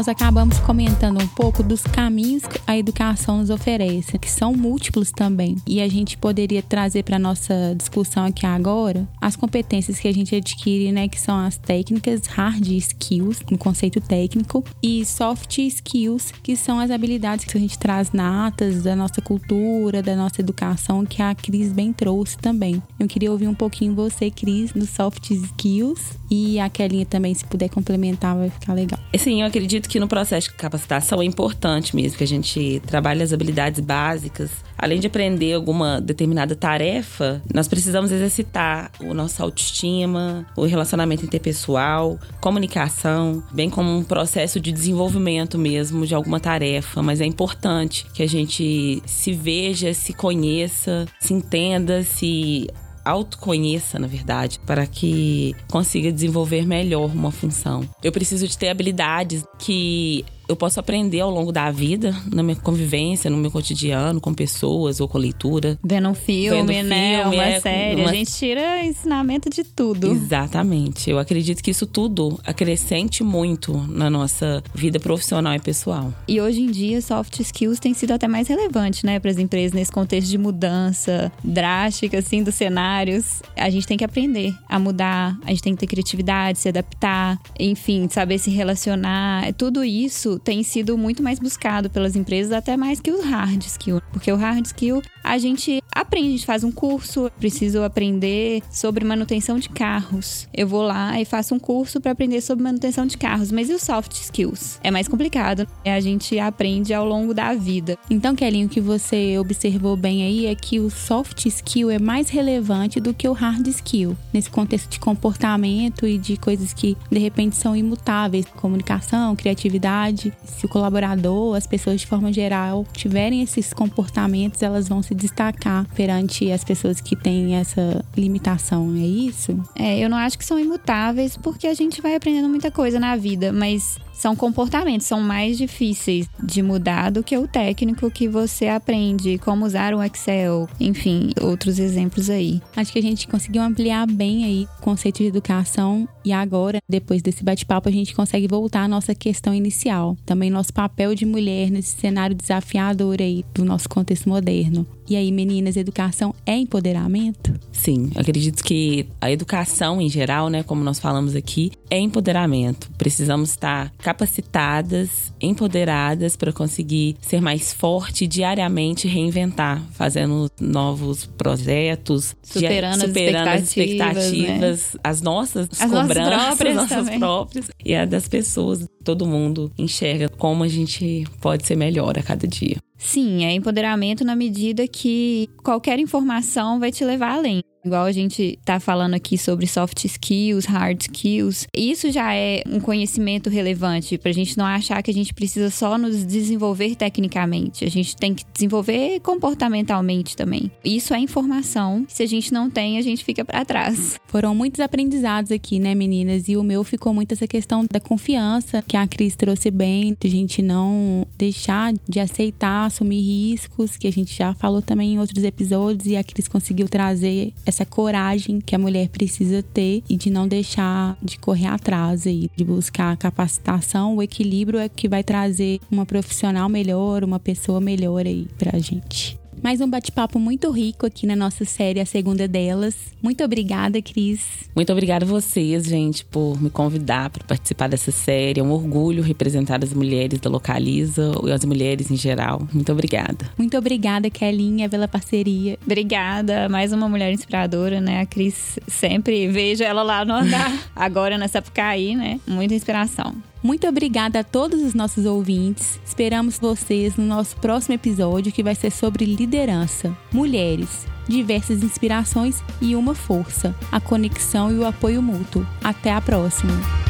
Nós 0.00 0.08
acabamos 0.08 0.58
comentando 0.60 1.22
um 1.22 1.26
pouco 1.26 1.62
dos 1.62 1.82
caminhos 1.82 2.42
que 2.44 2.58
a 2.66 2.74
educação 2.74 3.36
nos 3.36 3.50
oferece, 3.50 4.18
que 4.18 4.30
são 4.30 4.54
múltiplos 4.54 5.10
também. 5.10 5.56
E 5.66 5.78
a 5.78 5.88
gente 5.88 6.16
poderia 6.16 6.62
trazer 6.62 7.02
para 7.02 7.18
nossa 7.18 7.74
discussão 7.76 8.24
aqui 8.24 8.46
agora 8.46 9.06
as 9.20 9.36
competências 9.36 9.98
que 9.98 10.08
a 10.08 10.12
gente 10.12 10.34
adquire, 10.34 10.90
né, 10.90 11.06
que 11.06 11.20
são 11.20 11.38
as 11.38 11.58
técnicas 11.58 12.26
hard 12.28 12.66
skills, 12.66 13.42
no 13.50 13.58
conceito 13.58 14.00
técnico, 14.00 14.64
e 14.82 15.04
soft 15.04 15.58
skills, 15.58 16.32
que 16.42 16.56
são 16.56 16.80
as 16.80 16.90
habilidades 16.90 17.44
que 17.44 17.58
a 17.58 17.60
gente 17.60 17.78
traz 17.78 18.10
natas 18.10 18.82
da 18.82 18.96
nossa 18.96 19.20
cultura, 19.20 20.02
da 20.02 20.16
nossa 20.16 20.40
educação, 20.40 21.04
que 21.04 21.20
a 21.20 21.34
Cris 21.34 21.74
bem 21.74 21.92
trouxe 21.92 22.38
também. 22.38 22.82
Eu 22.98 23.06
queria 23.06 23.30
ouvir 23.30 23.48
um 23.48 23.54
pouquinho 23.54 23.94
você, 23.94 24.30
Cris, 24.30 24.72
nos 24.72 24.88
soft 24.88 25.30
skills 25.30 26.18
e 26.30 26.58
a 26.58 26.70
Kelinha 26.70 27.04
também, 27.04 27.34
se 27.34 27.44
puder 27.44 27.68
complementar, 27.68 28.34
vai 28.34 28.48
ficar 28.48 28.72
legal. 28.72 28.98
Sim, 29.18 29.42
eu 29.42 29.48
acredito 29.48 29.89
que 29.90 29.98
no 29.98 30.06
processo 30.06 30.48
de 30.48 30.54
capacitação 30.54 31.20
é 31.20 31.24
importante 31.24 31.96
mesmo 31.96 32.16
que 32.16 32.22
a 32.22 32.26
gente 32.26 32.80
trabalhe 32.86 33.24
as 33.24 33.32
habilidades 33.32 33.80
básicas. 33.80 34.50
Além 34.78 35.00
de 35.00 35.08
aprender 35.08 35.52
alguma 35.52 36.00
determinada 36.00 36.54
tarefa, 36.54 37.42
nós 37.52 37.66
precisamos 37.66 38.12
exercitar 38.12 38.92
o 39.00 39.12
nosso 39.12 39.42
autoestima, 39.42 40.46
o 40.56 40.64
relacionamento 40.64 41.24
interpessoal, 41.24 42.16
comunicação, 42.40 43.42
bem 43.52 43.68
como 43.68 43.94
um 43.94 44.04
processo 44.04 44.60
de 44.60 44.70
desenvolvimento 44.70 45.58
mesmo 45.58 46.06
de 46.06 46.14
alguma 46.14 46.38
tarefa. 46.38 47.02
Mas 47.02 47.20
é 47.20 47.26
importante 47.26 48.06
que 48.14 48.22
a 48.22 48.28
gente 48.28 49.02
se 49.04 49.32
veja, 49.32 49.92
se 49.92 50.12
conheça, 50.12 51.04
se 51.18 51.34
entenda, 51.34 52.04
se 52.04 52.68
autoconheça, 53.04 53.98
na 53.98 54.06
verdade, 54.06 54.60
para 54.66 54.86
que 54.86 55.54
consiga 55.70 56.12
desenvolver 56.12 56.66
melhor 56.66 57.10
uma 57.10 57.30
função. 57.30 57.88
Eu 58.02 58.12
preciso 58.12 58.46
de 58.46 58.56
ter 58.56 58.68
habilidades 58.68 59.44
que 59.58 60.24
eu 60.50 60.56
posso 60.56 60.80
aprender 60.80 61.20
ao 61.20 61.30
longo 61.30 61.52
da 61.52 61.70
vida, 61.70 62.12
na 62.32 62.42
minha 62.42 62.56
convivência, 62.56 63.30
no 63.30 63.36
meu 63.36 63.52
cotidiano, 63.52 64.20
com 64.20 64.34
pessoas 64.34 64.98
ou 64.98 65.06
com 65.06 65.16
leitura. 65.16 65.78
Vendo 65.82 66.08
um 66.08 66.14
filme, 66.14 66.74
Vendo 66.74 66.88
né? 66.88 67.20
Filme, 67.22 67.36
uma 67.36 67.44
é, 67.44 67.60
série. 67.60 68.00
Uma... 68.00 68.10
A 68.10 68.14
gente 68.14 68.32
tira 68.32 68.84
ensinamento 68.84 69.48
de 69.48 69.62
tudo. 69.62 70.10
Exatamente. 70.10 71.08
Eu 71.08 71.20
acredito 71.20 71.62
que 71.62 71.70
isso 71.70 71.86
tudo 71.86 72.40
acrescente 72.44 73.22
muito 73.22 73.76
na 73.88 74.10
nossa 74.10 74.60
vida 74.74 74.98
profissional 74.98 75.54
e 75.54 75.60
pessoal. 75.60 76.12
E 76.26 76.40
hoje 76.40 76.62
em 76.62 76.70
dia, 76.70 77.00
soft 77.00 77.38
skills 77.38 77.78
tem 77.78 77.94
sido 77.94 78.10
até 78.10 78.26
mais 78.26 78.48
relevante, 78.48 79.06
né, 79.06 79.20
para 79.20 79.30
as 79.30 79.38
empresas 79.38 79.72
nesse 79.72 79.92
contexto 79.92 80.28
de 80.28 80.38
mudança 80.38 81.30
drástica, 81.44 82.18
assim, 82.18 82.42
dos 82.42 82.56
cenários. 82.56 83.40
A 83.56 83.70
gente 83.70 83.86
tem 83.86 83.96
que 83.96 84.04
aprender 84.04 84.52
a 84.68 84.80
mudar, 84.80 85.38
a 85.44 85.50
gente 85.50 85.62
tem 85.62 85.74
que 85.74 85.80
ter 85.80 85.86
criatividade, 85.86 86.58
se 86.58 86.68
adaptar, 86.68 87.38
enfim, 87.56 88.08
saber 88.10 88.38
se 88.38 88.50
relacionar. 88.50 89.52
Tudo 89.54 89.84
isso 89.84 90.39
tem 90.42 90.62
sido 90.62 90.96
muito 90.96 91.22
mais 91.22 91.38
buscado 91.38 91.90
pelas 91.90 92.16
empresas, 92.16 92.52
até 92.52 92.76
mais 92.76 93.00
que 93.00 93.10
o 93.10 93.22
hard 93.22 93.62
skill. 93.62 94.00
Porque 94.12 94.30
o 94.32 94.36
hard 94.36 94.64
skill 94.66 95.02
a 95.22 95.38
gente 95.38 95.82
aprende, 95.92 96.28
a 96.28 96.30
gente 96.32 96.46
faz 96.46 96.64
um 96.64 96.72
curso, 96.72 97.30
preciso 97.38 97.82
aprender 97.82 98.62
sobre 98.70 99.04
manutenção 99.04 99.58
de 99.58 99.68
carros. 99.68 100.48
Eu 100.52 100.66
vou 100.66 100.82
lá 100.82 101.20
e 101.20 101.24
faço 101.24 101.54
um 101.54 101.58
curso 101.58 102.00
para 102.00 102.12
aprender 102.12 102.40
sobre 102.40 102.64
manutenção 102.64 103.06
de 103.06 103.16
carros, 103.16 103.52
mas 103.52 103.68
e 103.68 103.74
os 103.74 103.82
soft 103.82 104.12
skills? 104.12 104.78
É 104.82 104.90
mais 104.90 105.08
complicado. 105.08 105.66
A 105.84 106.00
gente 106.00 106.38
aprende 106.38 106.94
ao 106.94 107.06
longo 107.06 107.34
da 107.34 107.54
vida. 107.54 107.98
Então, 108.08 108.34
Kelly, 108.34 108.64
o 108.64 108.68
que 108.68 108.80
você 108.80 109.38
observou 109.38 109.96
bem 109.96 110.22
aí 110.22 110.46
é 110.46 110.54
que 110.54 110.80
o 110.80 110.90
soft 110.90 111.46
skill 111.46 111.90
é 111.90 111.98
mais 111.98 112.28
relevante 112.28 113.00
do 113.00 113.14
que 113.14 113.28
o 113.28 113.32
hard 113.32 113.66
skill. 113.68 114.16
Nesse 114.32 114.50
contexto 114.50 114.88
de 114.90 115.00
comportamento 115.00 116.06
e 116.06 116.18
de 116.18 116.36
coisas 116.36 116.72
que 116.72 116.96
de 117.10 117.18
repente 117.18 117.56
são 117.56 117.76
imutáveis, 117.76 118.46
comunicação, 118.56 119.36
criatividade. 119.36 120.29
Se 120.44 120.66
o 120.66 120.68
colaborador, 120.68 121.56
as 121.56 121.66
pessoas 121.66 122.00
de 122.00 122.06
forma 122.06 122.32
geral 122.32 122.86
tiverem 122.92 123.42
esses 123.42 123.72
comportamentos, 123.72 124.62
elas 124.62 124.88
vão 124.88 125.02
se 125.02 125.14
destacar 125.14 125.86
perante 125.94 126.50
as 126.50 126.64
pessoas 126.64 127.00
que 127.00 127.16
têm 127.16 127.56
essa 127.56 128.04
limitação, 128.16 128.94
é 128.96 129.06
isso? 129.06 129.58
É, 129.74 129.98
eu 129.98 130.08
não 130.08 130.16
acho 130.16 130.38
que 130.38 130.44
são 130.44 130.58
imutáveis 130.58 131.36
porque 131.36 131.66
a 131.66 131.74
gente 131.74 132.00
vai 132.00 132.14
aprendendo 132.14 132.48
muita 132.48 132.70
coisa 132.70 132.98
na 132.98 133.16
vida, 133.16 133.52
mas 133.52 133.98
são 134.20 134.36
comportamentos, 134.36 135.06
são 135.06 135.18
mais 135.18 135.56
difíceis 135.56 136.28
de 136.42 136.62
mudar 136.62 137.10
do 137.10 137.24
que 137.24 137.38
o 137.38 137.48
técnico 137.48 138.10
que 138.10 138.28
você 138.28 138.68
aprende, 138.68 139.38
como 139.38 139.64
usar 139.64 139.94
o 139.94 140.02
Excel, 140.02 140.68
enfim, 140.78 141.30
outros 141.40 141.78
exemplos 141.78 142.28
aí. 142.28 142.60
Acho 142.76 142.92
que 142.92 142.98
a 142.98 143.02
gente 143.02 143.26
conseguiu 143.26 143.62
ampliar 143.62 144.06
bem 144.06 144.44
aí 144.44 144.68
o 144.78 144.82
conceito 144.82 145.18
de 145.18 145.24
educação 145.24 146.06
e 146.22 146.32
agora, 146.34 146.80
depois 146.86 147.22
desse 147.22 147.42
bate-papo, 147.42 147.88
a 147.88 147.92
gente 147.92 148.14
consegue 148.14 148.46
voltar 148.46 148.82
à 148.82 148.88
nossa 148.88 149.14
questão 149.14 149.54
inicial. 149.54 150.14
Também 150.26 150.50
nosso 150.50 150.74
papel 150.74 151.14
de 151.14 151.24
mulher 151.24 151.70
nesse 151.70 151.98
cenário 151.98 152.36
desafiador 152.36 153.16
aí 153.20 153.42
do 153.54 153.64
nosso 153.64 153.88
contexto 153.88 154.28
moderno. 154.28 154.86
E 155.08 155.16
aí, 155.16 155.32
meninas, 155.32 155.76
educação 155.76 156.32
é 156.46 156.56
empoderamento? 156.56 157.52
Sim, 157.72 158.12
acredito 158.14 158.62
que 158.62 159.08
a 159.20 159.28
educação 159.28 160.00
em 160.00 160.08
geral, 160.08 160.48
né, 160.48 160.62
como 160.62 160.84
nós 160.84 161.00
falamos 161.00 161.34
aqui, 161.34 161.72
é 161.90 161.98
empoderamento. 161.98 162.88
Precisamos 162.96 163.50
estar 163.50 163.90
capacitadas, 164.10 165.32
empoderadas 165.40 166.34
para 166.34 166.52
conseguir 166.52 167.16
ser 167.20 167.40
mais 167.40 167.72
forte 167.72 168.26
diariamente, 168.26 169.06
reinventar, 169.06 169.80
fazendo 169.92 170.50
novos 170.60 171.26
projetos, 171.26 172.34
superando, 172.42 173.00
superando 173.02 173.48
as 173.48 173.62
expectativas, 173.62 174.16
as, 174.16 174.32
expectativas 174.32 174.94
né? 174.94 175.00
as 175.04 175.22
nossas 175.22 175.68
as 175.80 175.90
cobranças, 175.90 176.16
nossas 176.34 176.56
próprias, 176.56 176.74
nossas 176.74 177.18
próprias 177.18 177.70
e 177.84 177.94
a 177.94 178.04
das 178.04 178.26
pessoas. 178.26 178.88
Todo 179.04 179.24
mundo 179.26 179.72
enxerga 179.78 180.28
como 180.28 180.64
a 180.64 180.68
gente 180.68 181.24
pode 181.40 181.64
ser 181.66 181.76
melhor 181.76 182.18
a 182.18 182.22
cada 182.22 182.46
dia. 182.48 182.76
Sim, 182.98 183.44
é 183.44 183.52
empoderamento 183.52 184.24
na 184.24 184.36
medida 184.36 184.86
que 184.86 185.48
qualquer 185.62 185.98
informação 185.98 186.78
vai 186.80 186.90
te 186.92 187.04
levar 187.04 187.32
além. 187.32 187.62
Igual 187.84 188.04
a 188.04 188.12
gente 188.12 188.58
tá 188.64 188.78
falando 188.78 189.14
aqui 189.14 189.38
sobre 189.38 189.66
soft 189.66 190.04
skills, 190.04 190.66
hard 190.66 191.00
skills, 191.00 191.66
isso 191.74 192.10
já 192.12 192.34
é 192.34 192.62
um 192.66 192.78
conhecimento 192.78 193.48
relevante 193.48 194.18
pra 194.18 194.32
gente 194.32 194.56
não 194.58 194.66
achar 194.66 195.02
que 195.02 195.10
a 195.10 195.14
gente 195.14 195.32
precisa 195.32 195.70
só 195.70 195.96
nos 195.96 196.24
desenvolver 196.24 196.94
tecnicamente. 196.94 197.84
A 197.84 197.90
gente 197.90 198.14
tem 198.16 198.34
que 198.34 198.44
desenvolver 198.52 199.20
comportamentalmente 199.20 200.36
também. 200.36 200.70
Isso 200.84 201.14
é 201.14 201.18
informação. 201.18 202.04
Se 202.08 202.22
a 202.22 202.26
gente 202.26 202.52
não 202.52 202.68
tem, 202.68 202.98
a 202.98 203.02
gente 203.02 203.24
fica 203.24 203.44
para 203.44 203.64
trás. 203.64 204.20
Foram 204.26 204.54
muitos 204.54 204.80
aprendizados 204.80 205.50
aqui, 205.50 205.78
né, 205.78 205.94
meninas? 205.94 206.48
E 206.48 206.56
o 206.56 206.62
meu 206.62 206.84
ficou 206.84 207.14
muito 207.14 207.32
essa 207.32 207.46
questão 207.46 207.86
da 207.90 207.98
confiança 207.98 208.84
que 208.86 208.96
a 208.96 209.06
Cris 209.06 209.34
trouxe 209.34 209.70
bem, 209.70 210.16
de 210.20 210.28
a 210.28 210.30
gente 210.30 210.60
não 210.60 211.26
deixar 211.36 211.94
de 212.08 212.20
aceitar, 212.20 212.86
assumir 212.86 213.20
riscos, 213.20 213.96
que 213.96 214.06
a 214.06 214.12
gente 214.12 214.36
já 214.36 214.52
falou 214.54 214.82
também 214.82 215.14
em 215.14 215.18
outros 215.18 215.42
episódios 215.44 216.06
e 216.06 216.16
a 216.16 216.22
Cris 216.22 216.46
conseguiu 216.46 216.88
trazer 216.88 217.52
essa 217.70 217.86
coragem 217.86 218.60
que 218.60 218.74
a 218.74 218.78
mulher 218.78 219.08
precisa 219.08 219.62
ter 219.62 220.02
e 220.08 220.16
de 220.16 220.28
não 220.28 220.46
deixar 220.46 221.16
de 221.22 221.38
correr 221.38 221.68
atrás 221.68 222.26
aí, 222.26 222.50
de 222.54 222.64
buscar 222.64 223.12
a 223.12 223.16
capacitação, 223.16 224.16
o 224.16 224.22
equilíbrio 224.22 224.78
é 224.78 224.88
que 224.88 225.08
vai 225.08 225.22
trazer 225.24 225.80
uma 225.90 226.04
profissional 226.04 226.68
melhor, 226.68 227.24
uma 227.24 227.38
pessoa 227.38 227.80
melhor 227.80 228.26
aí 228.26 228.46
pra 228.58 228.78
gente. 228.78 229.38
Mais 229.62 229.80
um 229.82 229.88
bate-papo 229.88 230.38
muito 230.38 230.70
rico 230.70 231.04
aqui 231.04 231.26
na 231.26 231.36
nossa 231.36 231.66
série, 231.66 232.00
a 232.00 232.06
segunda 232.06 232.48
delas. 232.48 232.96
Muito 233.22 233.44
obrigada, 233.44 234.00
Cris. 234.00 234.40
Muito 234.74 234.90
obrigada 234.90 235.26
a 235.26 235.28
vocês, 235.28 235.84
gente, 235.84 236.24
por 236.24 236.60
me 236.60 236.70
convidar 236.70 237.28
para 237.28 237.44
participar 237.44 237.86
dessa 237.86 238.10
série. 238.10 238.60
É 238.60 238.62
um 238.62 238.70
orgulho 238.72 239.22
representar 239.22 239.84
as 239.84 239.92
mulheres 239.92 240.40
da 240.40 240.48
Localiza 240.48 241.32
e 241.44 241.52
as 241.52 241.62
mulheres 241.66 242.10
em 242.10 242.16
geral. 242.16 242.66
Muito 242.72 242.90
obrigada. 242.90 243.50
Muito 243.58 243.76
obrigada, 243.76 244.30
Kelinha, 244.30 244.88
pela 244.88 245.06
parceria. 245.06 245.78
Obrigada. 245.84 246.66
Mais 246.70 246.90
uma 246.94 247.06
mulher 247.06 247.30
inspiradora, 247.30 248.00
né? 248.00 248.22
A 248.22 248.26
Cris 248.26 248.78
sempre 248.88 249.46
vejo 249.48 249.84
ela 249.84 250.02
lá 250.02 250.24
no 250.24 250.32
andar, 250.32 250.72
agora 250.96 251.36
na 251.36 251.48
Sapucaí, 251.48 252.16
né? 252.16 252.40
Muita 252.46 252.74
inspiração. 252.74 253.34
Muito 253.62 253.86
obrigada 253.86 254.40
a 254.40 254.44
todos 254.44 254.80
os 254.82 254.94
nossos 254.94 255.26
ouvintes. 255.26 256.00
Esperamos 256.04 256.58
vocês 256.58 257.16
no 257.16 257.24
nosso 257.24 257.56
próximo 257.56 257.94
episódio, 257.94 258.52
que 258.52 258.62
vai 258.62 258.74
ser 258.74 258.90
sobre 258.90 259.24
liderança, 259.24 260.16
mulheres, 260.32 261.06
diversas 261.28 261.82
inspirações 261.82 262.62
e 262.80 262.96
uma 262.96 263.14
força, 263.14 263.74
a 263.92 264.00
conexão 264.00 264.72
e 264.72 264.78
o 264.78 264.86
apoio 264.86 265.20
mútuo. 265.20 265.66
Até 265.82 266.10
a 266.10 266.20
próxima! 266.20 267.09